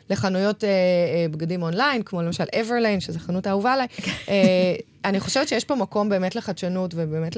לחנויות 0.10 0.64
אה, 0.64 0.70
אה, 0.70 1.26
בגדים 1.32 1.64
אונליין, 1.64 2.04
כמו 2.04 2.22
למשל 2.22 2.44
Everlane, 2.62 3.00
שזו 3.00 3.20
חנות 3.20 3.48
אהובה 3.48 3.74
עליי. 3.74 3.88
אה, 4.30 4.76
אני 5.06 5.20
חושבת 5.20 5.48
שיש 5.48 5.66
פה 5.66 5.76
מקום 5.76 6.10
באמת 6.10 6.36
לחדשנות, 6.36 6.94
ובאמת 6.96 7.38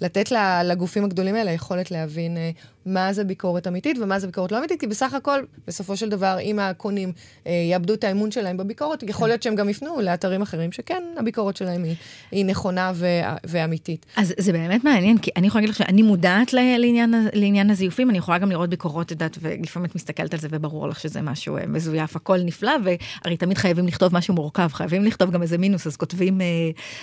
לתת 0.00 0.32
לגופים 0.64 1.04
הגדולים 1.04 1.34
האלה 1.34 1.50
יכולת 1.50 1.90
להבין 1.90 2.36
אה, 2.36 2.50
מה 2.86 3.12
זה 3.12 3.24
ביקורת 3.24 3.66
אמיתית 3.66 3.98
ומה 3.98 4.18
זה 4.18 4.26
ביקורת 4.26 4.52
לא 4.52 4.58
אמיתית, 4.58 4.80
כי 4.80 4.86
בסך 4.86 5.14
הכל, 5.14 5.40
בסופו 5.66 5.96
של 5.96 6.08
דבר, 6.08 6.36
אם 6.40 6.58
הקונים 6.58 7.12
אה, 7.46 7.52
יאבדו 7.70 7.94
את 7.94 8.04
האמון 8.04 8.30
שלהם 8.30 8.56
בביקורת, 8.56 9.02
יכול 9.02 9.28
להיות 9.28 9.42
שהם 9.42 9.54
גם 9.54 9.68
יפנו 9.68 10.00
לאתרים 10.00 10.42
אחרים, 10.42 10.72
שכן, 10.72 11.02
הביקורת 11.16 11.56
שלהם 11.56 11.84
היא, 11.84 11.94
היא 12.30 12.44
נכונה 12.44 12.92
ו, 12.94 13.06
ואמיתית. 13.44 14.06
אז 14.16 14.34
זה 14.38 14.52
באמת 14.52 14.84
מעניין, 14.84 15.18
כי 15.18 15.30
אני 15.36 15.46
יכולה 15.46 15.60
להגיד 15.60 15.74
לך 15.74 15.78
שאני 15.78 16.02
מודעת 16.02 16.52
לעניין, 16.52 17.14
לעניין 17.32 17.70
הזיופים, 17.70 18.10
אני 18.10 18.18
יכולה 18.18 18.38
גם 18.38 18.50
לראות 18.50 18.70
ביקורות, 18.70 19.06
את 19.06 19.10
יודעת, 19.10 19.38
ולפעמים 19.40 19.86
את 19.90 19.94
מסתכלת 19.94 20.34
על 20.34 20.40
זה 20.40 20.48
וברור 20.50 20.88
לך 20.88 21.00
שזה 21.00 21.22
משהו 21.22 21.56
אה, 21.56 21.66
מזויף, 21.90 22.16
הכל 22.16 22.38
נפלא, 22.44 22.72
והרי 22.84 23.36
תמיד 23.36 23.58
חייבים 23.58 23.86
לכתוב 23.86 24.14
משהו 24.14 24.34
מורכב, 24.34 24.68
חייבים 24.72 25.04
לכתוב 25.04 25.30
גם 25.30 25.42
איזה 25.42 25.58
מינוס, 25.58 25.86
אז 25.86 25.96
כותבים, 25.96 26.40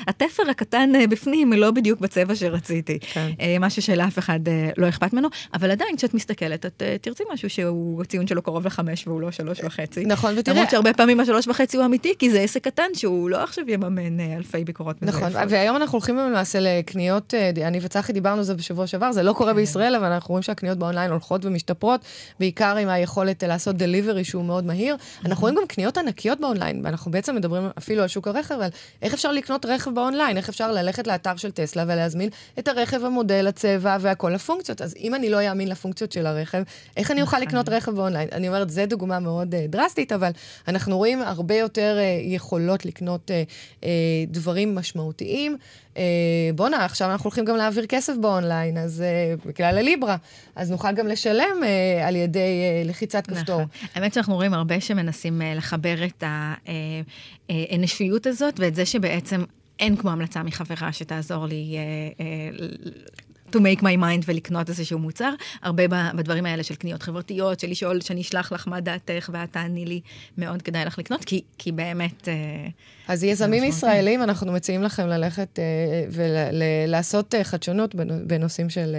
התפר 0.07 0.43
הקטן 0.49 0.89
בפנים 1.09 1.53
לא 1.53 1.71
בדיוק 1.71 1.99
בצבע 1.99 2.35
שרציתי. 2.35 2.99
כן. 2.99 3.29
משהו 3.59 3.81
שלאף 3.81 4.19
אחד 4.19 4.39
לא 4.77 4.89
אכפת 4.89 5.13
ממנו, 5.13 5.27
אבל 5.53 5.71
עדיין 5.71 5.97
כשאת 5.97 6.13
מסתכלת, 6.13 6.65
את 6.65 6.83
תרצי 7.01 7.23
משהו 7.33 7.49
שהוא, 7.49 8.01
הציון 8.01 8.27
שלו 8.27 8.41
קרוב 8.41 8.65
לחמש 8.65 9.07
והוא 9.07 9.21
לא 9.21 9.31
שלוש 9.31 9.59
וחצי. 9.63 10.05
נכון, 10.05 10.33
ותראה... 10.37 10.55
למרות 10.55 10.71
שהרבה 10.71 10.93
פעמים 10.93 11.19
השלוש 11.19 11.47
וחצי 11.47 11.77
הוא 11.77 11.85
אמיתי, 11.85 12.13
כי 12.19 12.29
זה 12.29 12.39
עסק 12.39 12.63
קטן 12.63 12.87
שהוא 12.93 13.29
לא 13.29 13.43
עכשיו 13.43 13.63
יממן 13.67 14.19
אלפי 14.19 14.63
ביקורות. 14.63 14.95
נכון, 15.01 15.31
והיום 15.49 15.75
אנחנו 15.75 15.95
הולכים 15.95 16.17
למעשה 16.17 16.59
לקניות, 16.61 17.33
אני 17.65 17.79
וצחי 17.81 18.13
דיברנו 18.13 18.37
על 18.37 18.43
זה 18.43 18.53
בשבוע 18.53 18.87
שעבר, 18.87 19.11
זה 19.11 19.23
לא 19.23 19.33
קורה 19.33 19.51
כן. 19.51 19.55
בישראל, 19.55 19.95
אבל 19.95 20.11
אנחנו 20.11 20.31
רואים 20.31 20.43
שהקניות 20.43 20.77
באונליין 20.77 21.11
הולכות 21.11 21.45
ומשתפרות, 21.45 22.01
בעיקר 22.39 22.77
עם 22.77 22.89
היכולת 22.89 23.43
לעשות 23.43 23.75
דליברי 23.75 24.23
שהוא 24.23 24.45
מאוד 24.45 24.65
מהיר. 24.65 24.76
אנחנו 25.25 25.41
רואים 25.41 25.55
גם 25.55 25.67
קניות 25.67 25.97
ענקיות 25.97 26.39
באונליין, 26.39 26.81
ואנחנו 26.83 27.11
בעצם 27.11 27.35
מדברים 27.35 27.69
אפילו 27.77 28.01
על 28.01 28.07
שוק 28.07 28.27
הרכב, 28.27 28.59
על 28.59 28.69
איך 29.01 29.13
אפשר 29.13 29.31
לקנות 29.31 29.65
רכב 29.65 29.91
באונליין, 29.95 30.37
איך 30.37 30.49
אפשר 30.49 30.71
ללכת 30.71 31.07
לאתר 31.07 31.35
של 31.35 31.51
טסלה 31.51 31.83
ולהזמין 31.87 32.29
את 32.59 32.67
הרכב, 32.67 33.05
המודל, 33.05 33.47
הצבע 33.47 33.97
והכל 34.01 34.35
הפונקציות. 34.35 34.81
אז 34.81 34.95
אם 34.99 35.15
אני 35.15 35.29
לא 35.29 35.49
אאמין 35.49 35.67
לפונקציות 35.67 36.11
של 36.11 36.25
הרכב, 36.25 36.63
איך 36.97 37.11
אני 37.11 37.21
אוכל 37.21 37.39
לקנות 37.39 37.69
רכב 37.69 37.91
באונליין? 37.91 38.27
אני 38.31 38.47
אומרת, 38.47 38.69
זו 38.69 38.81
דוגמה 38.85 39.19
מאוד 39.19 39.53
אה, 39.53 39.57
דרסטית, 39.69 40.11
אבל 40.11 40.31
אנחנו 40.67 40.97
רואים 40.97 41.21
הרבה 41.21 41.55
יותר 41.55 41.97
אה, 41.97 42.27
יכולות 42.27 42.85
לקנות 42.85 43.31
uh, 43.31 43.81
uh, 43.81 43.85
דברים 44.27 44.75
משמעותיים. 44.75 45.57
אה, 45.97 45.99
בואנה, 46.55 46.85
עכשיו 46.85 47.11
אנחנו 47.11 47.23
הולכים 47.23 47.45
גם 47.45 47.55
להעביר 47.55 47.85
כסף 47.85 48.13
באונליין, 48.21 48.77
אז 48.77 49.03
אה, 49.03 49.47
בגלל 49.47 49.77
הליברה, 49.77 50.15
אז 50.55 50.71
נוכל 50.71 50.91
גם 50.91 51.07
לשלם 51.07 51.61
uh, 51.61 52.05
על 52.07 52.15
ידי 52.15 52.83
לחיצת 52.85 53.29
נכון. 53.29 53.43
כפתור. 53.43 53.61
האמת 53.95 54.13
שאנחנו 54.13 54.35
רואים 54.35 54.53
הרבה 54.53 54.81
שמנסים 54.81 55.41
לחבר 55.55 56.05
את 56.05 56.23
האנושיות 57.49 58.27
הזאת, 58.27 58.59
ואת 58.59 58.75
זה 58.75 58.85
שבעצם 58.85 59.43
אין 59.79 59.95
כמו 59.95 60.11
המלצה 60.11 60.43
מחברה 60.43 60.93
שתעזור 60.93 61.45
לי 61.45 61.77
uh, 61.77 62.19
uh, 62.19 63.17
to 63.51 63.59
make 63.59 63.81
my 63.81 63.97
mind 63.97 64.23
ולקנות 64.25 64.69
איזשהו 64.69 64.99
מוצר. 64.99 65.33
הרבה 65.61 65.83
בדברים 65.87 66.45
האלה 66.45 66.63
של 66.63 66.75
קניות 66.75 67.03
חברתיות, 67.03 67.59
של 67.59 67.67
לשאול, 67.67 68.01
שאני 68.01 68.21
אשלח 68.21 68.51
לך 68.51 68.67
מה 68.67 68.79
דעתך 68.79 69.29
ואת 69.33 69.51
תעני 69.51 69.85
לי, 69.85 70.01
מאוד 70.37 70.61
כדאי 70.61 70.85
לך 70.85 70.99
לקנות, 70.99 71.25
כי, 71.25 71.41
כי 71.57 71.71
באמת... 71.71 72.27
אה, 72.27 72.33
אז 73.07 73.23
יזמים 73.23 73.63
ישראלים, 73.63 74.23
אנחנו 74.23 74.51
מציעים 74.51 74.83
לכם 74.83 75.07
ללכת 75.07 75.59
uh, 75.59 76.11
ולעשות 76.11 77.33
uh, 77.33 77.43
חדשנות 77.43 77.95
בנושאים 78.27 78.69
של 78.69 78.95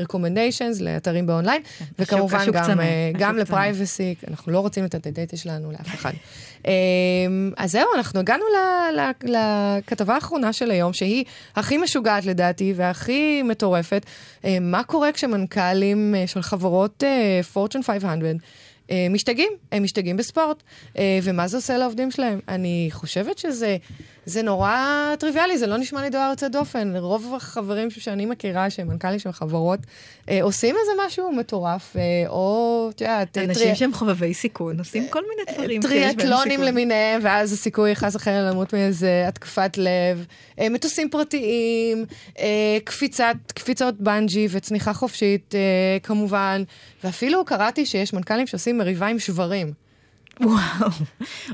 recommendations 0.00 0.82
לאתרים 0.82 1.26
באונליין, 1.26 1.62
כן, 1.78 1.84
וכמובן 1.98 2.46
גם, 2.52 2.80
גם 3.18 3.36
לפרייבסי, 3.36 4.14
אנחנו 4.28 4.52
לא 4.52 4.60
רוצים 4.60 4.84
את 4.84 5.06
הדאטה 5.06 5.36
שלנו 5.36 5.72
לאף 5.72 5.94
אחד. 5.94 6.12
Um, 6.62 6.66
אז 7.56 7.72
זהו, 7.72 7.88
אנחנו 7.96 8.20
הגענו 8.20 8.44
לכתבה 9.22 10.14
האחרונה 10.14 10.52
של 10.52 10.70
היום, 10.70 10.92
שהיא 10.92 11.24
הכי 11.56 11.78
משוגעת 11.78 12.24
לדעתי 12.24 12.72
והכי 12.76 13.42
מטורפת. 13.42 14.06
Uh, 14.42 14.46
מה 14.60 14.84
קורה 14.84 15.12
כשמנכ"לים 15.12 16.14
uh, 16.14 16.30
של 16.30 16.42
חברות 16.42 17.02
uh, 17.02 17.56
Fortune 17.56 17.82
500 17.82 18.36
אה, 18.90 19.06
משתגעים, 19.10 19.52
הם 19.72 19.82
משתגעים 19.82 20.16
בספורט. 20.16 20.62
אה, 20.98 21.18
ומה 21.22 21.48
זה 21.48 21.56
עושה 21.56 21.78
לעובדים 21.78 22.10
שלהם? 22.10 22.40
אני 22.48 22.88
חושבת 22.92 23.38
שזה 23.38 23.76
זה 24.26 24.42
נורא 24.42 24.76
טריוויאלי, 25.18 25.58
זה 25.58 25.66
לא 25.66 25.76
נשמע 25.76 26.02
לי 26.02 26.10
דבר 26.10 26.26
יוצא 26.30 26.48
דופן. 26.48 26.96
רוב 26.96 27.34
החברים 27.36 27.90
שאני 27.90 28.26
מכירה, 28.26 28.70
שהם 28.70 28.88
מנכ"לים 28.88 29.18
של 29.18 29.32
חברות, 29.32 29.80
אה, 30.28 30.42
עושים 30.42 30.76
איזה 30.80 30.92
משהו 31.06 31.32
מטורף, 31.32 31.96
או, 32.28 32.90
את 32.94 33.00
יודעת... 33.00 33.38
אנשים 33.38 33.64
טרי... 33.64 33.74
שהם 33.76 33.92
חובבי 33.92 34.34
סיכון, 34.34 34.78
עושים 34.78 35.08
כל 35.08 35.22
מיני 35.28 35.56
דברים 35.58 35.82
טריאטלונים 35.82 36.62
למיניהם, 36.62 37.20
ואז 37.24 37.52
הסיכוי 37.52 37.94
חס 37.94 38.16
וחלילה 38.16 38.50
למות 38.50 38.74
מאיזה 38.74 39.24
התקפת 39.28 39.78
לב, 39.78 40.26
מטוסים 40.70 41.10
פרטיים, 41.10 42.04
קפיצת, 42.84 43.36
קפיצות 43.54 44.00
בנג'י 44.00 44.48
וצניחה 44.50 44.92
חופשית, 44.92 45.54
כמובן. 46.02 46.62
ואפילו 47.04 47.44
קראתי 47.44 47.86
שיש 47.86 48.12
מנכ"לים 48.12 48.46
שעושים 48.46 48.78
מריבה 48.78 49.06
עם 49.06 49.18
שברים. 49.18 49.89
וואו, 50.40 50.90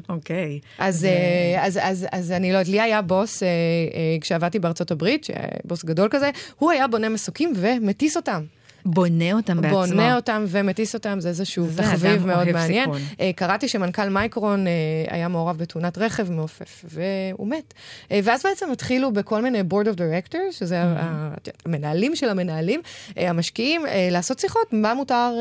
אוקיי. 0.09 0.61
אז. 0.79 1.05
אה, 1.05 1.67
אז, 1.67 1.79
אז, 1.83 2.07
אז 2.13 2.33
אני 2.33 2.53
לא 2.53 2.59
יודעת, 2.59 2.69
לי 2.69 2.81
היה 2.81 3.03
בוס, 3.03 3.43
אה, 3.43 3.49
אה, 3.49 4.17
כשעבדתי 4.21 4.59
בארצות 4.59 4.91
הברית, 4.91 5.27
בוס 5.65 5.85
גדול 5.85 6.09
כזה, 6.11 6.31
הוא 6.59 6.71
היה 6.71 6.87
בונה 6.87 7.09
מסוקים 7.09 7.53
ומטיס 7.57 8.17
אותם. 8.17 8.43
בונה 8.87 9.33
אותם 9.33 9.61
בעצמו. 9.61 9.79
בונה 9.79 10.17
אותם 10.17 10.45
ומטיס 10.49 10.95
אותם, 10.95 11.21
זה 11.21 11.29
איזשהו 11.29 11.67
תחביב 11.77 12.27
מאוד 12.27 12.53
מעניין. 12.53 12.91
Uh, 12.91 13.19
קראתי 13.37 13.69
שמנכ"ל 13.69 14.09
מייקרון 14.09 14.67
uh, 14.67 14.71
היה 15.15 15.29
מעורב 15.29 15.59
בתאונת 15.59 15.99
רכב 15.99 16.33
מעופף, 16.33 16.85
והוא 16.85 17.49
מת. 17.49 17.75
Uh, 18.09 18.13
ואז 18.25 18.43
בעצם 18.43 18.71
התחילו 18.73 19.13
בכל 19.13 19.43
מיני 19.43 19.61
board 19.61 19.87
of 19.87 19.99
directors, 19.99 20.53
שזה 20.53 20.83
mm-hmm. 20.83 21.51
המנהלים 21.67 22.17
של 22.17 22.29
המנהלים, 22.29 22.81
המשקיעים, 23.17 23.83
לעשות 24.11 24.39
שיחות, 24.39 24.73
מה 24.73 24.95
מותר 24.95 25.33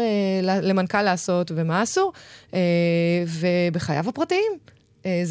למנכ"ל 0.41 1.01
לעשות 1.01 1.51
ומה 1.55 1.83
אסור, 1.83 2.13
ובחייו 3.27 4.09
הפרטיים. 4.09 4.74
אה, 5.05 5.21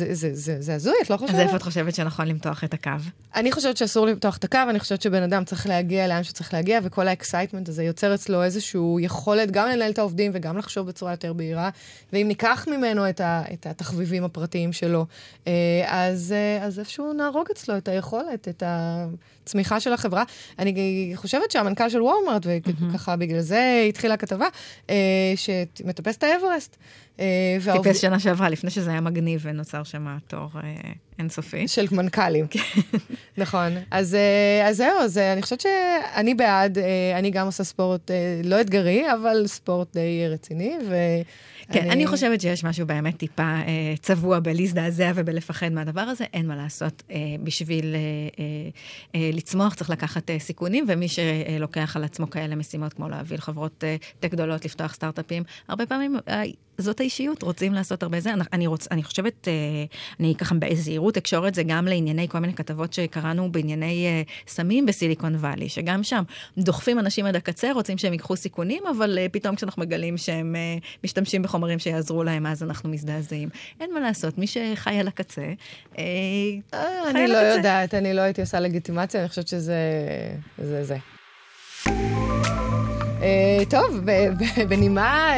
זה 0.59 0.75
הזוי, 0.75 0.95
את 1.03 1.11
לא 1.11 1.17
חושבת? 1.17 1.35
אז 1.35 1.41
איפה 1.41 1.57
את 1.57 1.63
חושבת 1.63 1.95
שנכון 1.95 2.29
למתוח 2.29 2.65
את 2.65 2.75
הקו? 2.75 2.91
אני 3.35 3.53
חושבת 3.53 3.77
שאסור 3.77 4.07
למתוח 4.07 4.37
את 4.37 4.45
הקו, 4.45 4.59
אני 4.71 4.79
חושבת 4.79 5.03
שבן 5.03 5.23
אדם 5.23 5.45
צריך 5.45 5.67
להגיע 5.67 6.09
לאן 6.09 6.23
שצריך 6.23 6.55
להגיע, 6.55 6.81
וכל 6.83 7.09
ה-excitement 7.09 7.69
הזה 7.69 7.85
יוצר 7.85 8.15
אצלו 8.15 8.43
איזושהי 8.43 8.81
יכולת 9.01 9.51
גם 9.51 9.69
לנהל 9.69 9.91
את 9.91 9.99
העובדים 9.99 10.31
וגם 10.35 10.59
לחשוב 10.59 10.87
בצורה 10.87 11.13
יותר 11.13 11.33
בהירה. 11.33 11.71
ואם 12.13 12.29
ניקח 12.29 12.67
ממנו 12.71 13.09
את, 13.09 13.21
ה, 13.21 13.43
את 13.53 13.67
התחביבים 13.67 14.25
הפרטיים 14.25 14.73
שלו, 14.73 15.07
אה, 15.47 15.53
אז, 15.87 16.35
אה, 16.37 16.65
אז 16.67 16.79
איפשהו 16.79 17.13
נהרוג 17.13 17.47
אצלו 17.53 17.77
את 17.77 17.89
היכולת, 17.89 18.49
את 18.49 18.63
הצמיחה 18.67 19.81
של 19.81 19.93
החברה. 19.93 20.25
אני 20.59 21.13
חושבת 21.15 21.51
שהמנכ"ל 21.51 21.89
של 21.89 22.03
וולמארט, 22.03 22.47
וככה 22.47 23.17
בגלל 23.17 23.41
זה 23.41 23.85
התחילה 23.89 24.15
הכתבה, 24.15 24.47
שמטפס 25.37 26.17
את 26.17 26.23
האברסט. 26.23 26.77
אה, 27.21 27.57
טיפס 27.73 28.01
שנה 28.01 28.21
שעברה, 28.21 28.49
לפני 28.49 28.71
שזה 28.71 28.91
היה 28.91 29.01
מגניב 29.01 29.41
ונוצר 29.45 29.83
שם 29.83 30.19
תור 30.27 30.51
אה, 30.65 30.93
אינסופי. 31.19 31.69
של 31.69 31.87
מנכ"לים. 31.93 32.47
כן. 32.47 32.61
נכון. 33.37 33.73
אז, 33.91 34.15
אה, 34.15 34.69
אז 34.69 34.77
זהו, 34.77 35.01
אז 35.01 35.19
אני 35.19 35.43
חושבת 35.43 35.61
שאני 35.61 36.35
בעד, 36.35 36.79
אני 37.15 37.31
גם 37.31 37.47
עושה 37.47 37.65
ספורט 37.65 38.11
לא 38.45 38.61
אתגרי, 38.61 39.13
אבל 39.13 39.47
ספורט 39.47 39.89
די 39.93 40.29
רציני, 40.29 40.73
ו... 40.89 40.95
כן, 41.73 41.81
אני... 41.81 41.91
אני 41.91 42.07
חושבת 42.07 42.41
שיש 42.41 42.65
משהו 42.65 42.87
באמת 42.87 43.17
טיפה 43.17 43.43
אה, 43.43 43.95
צבוע 44.03 44.41
בלהזדעזע 44.41 45.13
ובלפחד 45.15 45.69
מהדבר 45.73 46.01
הזה, 46.01 46.25
אין 46.33 46.47
מה 46.47 46.57
לעשות. 46.57 47.03
אה, 47.11 47.17
בשביל 47.43 47.95
אה, 47.95 48.01
אה, 48.39 48.45
אה, 49.21 49.31
לצמוח 49.33 49.75
צריך 49.75 49.91
לקחת 49.91 50.31
אה, 50.31 50.39
סיכונים, 50.39 50.85
ומי 50.89 51.07
שלוקח 51.09 51.97
על 51.97 52.05
עצמו 52.05 52.31
כאלה 52.31 52.57
משימות, 52.57 52.93
כמו 52.93 53.09
להביא 53.09 53.37
לחברות 53.37 53.85
אה, 53.85 53.97
טק 54.21 54.31
גדולות, 54.33 54.65
לפתוח 54.65 54.95
סטארט-אפים, 54.95 55.43
הרבה 55.69 55.87
פעמים 55.87 56.17
אה, 56.29 56.43
זאת 56.79 57.01
האישיות, 57.01 57.43
רוצים 57.43 57.73
לעשות 57.73 58.03
הרבה 58.03 58.21
זה. 58.21 58.31
אני, 58.53 58.67
רוצ, 58.67 58.89
אני 58.91 59.03
חושבת, 59.03 59.49
אה, 59.49 59.53
אני 60.21 60.35
ככה 60.39 60.55
בזהירות 60.55 61.04
אקשור 61.19 61.49
את 61.49 61.55
זה 61.55 61.63
גם 61.63 61.87
לענייני 61.87 62.29
כל 62.29 62.39
מיני 62.39 62.55
כתבות 62.55 62.93
שקראנו 62.93 63.53
בענייני 63.53 64.07
אה, 64.07 64.23
סמים 64.49 64.87
בסיליקון 64.87 65.35
וואלי, 65.35 65.69
שגם 65.69 66.03
שם 66.03 66.23
דוחפים 66.59 66.99
אנשים 66.99 67.27
עד 67.27 67.37
הקצה, 67.37 67.73
רוצים 67.73 67.99
שהם 67.99 68.13
ייקחו 68.13 68.37
סיכונים, 68.37 68.83
אבל 68.97 69.19
אה, 69.19 69.27
פתאום 69.33 69.57
כשאנחנו 69.57 69.83
מגלים 69.83 70.17
שהם 70.17 70.57
משתמשים 71.05 71.43
בחומרים 71.43 71.79
שיעזרו 71.79 72.25
להם, 72.25 72.47
אז 72.47 72.63
אנחנו 72.63 72.89
מזדעזעים. 72.89 73.49
אין 73.81 73.95
מה 73.95 74.01
לעשות, 74.01 74.39
מי 74.39 74.47
שחי 74.47 74.99
על 74.99 75.09
הקצה, 75.09 75.43
חי 75.95 76.01
על 76.73 77.09
הקצה. 77.09 77.11
אני 77.11 77.29
לא 77.29 77.37
יודעת, 77.37 77.95
אני 77.95 78.15
לא 78.15 78.21
הייתי 78.21 78.41
עושה 78.41 78.61
לגיטימציה, 78.61 79.21
אני 79.21 79.29
חושבת 79.29 79.49
שזה... 79.49 79.75
זה 80.59 80.85
זה. 80.85 80.97
טוב, 83.69 84.01
בנימה 84.69 85.33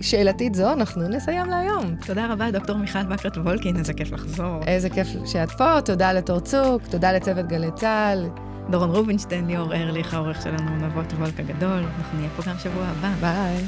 שאלתית 0.00 0.54
זו, 0.54 0.72
אנחנו 0.72 1.08
נסיים 1.08 1.46
להיום. 1.46 1.96
תודה 2.06 2.32
רבה, 2.32 2.50
דוקטור 2.50 2.76
מיכל 2.76 3.02
בקרת 3.02 3.36
וולקין, 3.38 3.76
איזה 3.76 3.92
כיף 3.94 4.12
לחזור. 4.12 4.60
איזה 4.66 4.90
כיף 4.90 5.08
שאת 5.26 5.50
פה, 5.50 5.80
תודה 5.84 6.12
לתור 6.12 6.40
צוק, 6.40 6.82
תודה 6.90 7.12
לצוות 7.12 7.46
גלי 7.46 7.70
צה"ל. 7.74 8.28
דורון 8.70 8.90
רובינשטיין, 8.90 9.46
ליאור 9.46 9.74
ארליך, 9.74 10.14
העורך 10.14 10.42
שלנו, 10.42 10.76
נבות 10.76 11.12
וולק 11.12 11.40
הגדול. 11.40 11.84
אנחנו 11.98 12.18
נהיה 12.18 12.30
פה 12.36 12.42
גם 12.50 12.58
שבוע 12.58 12.84
הבא. 12.84 13.08
ביי. 13.20 13.64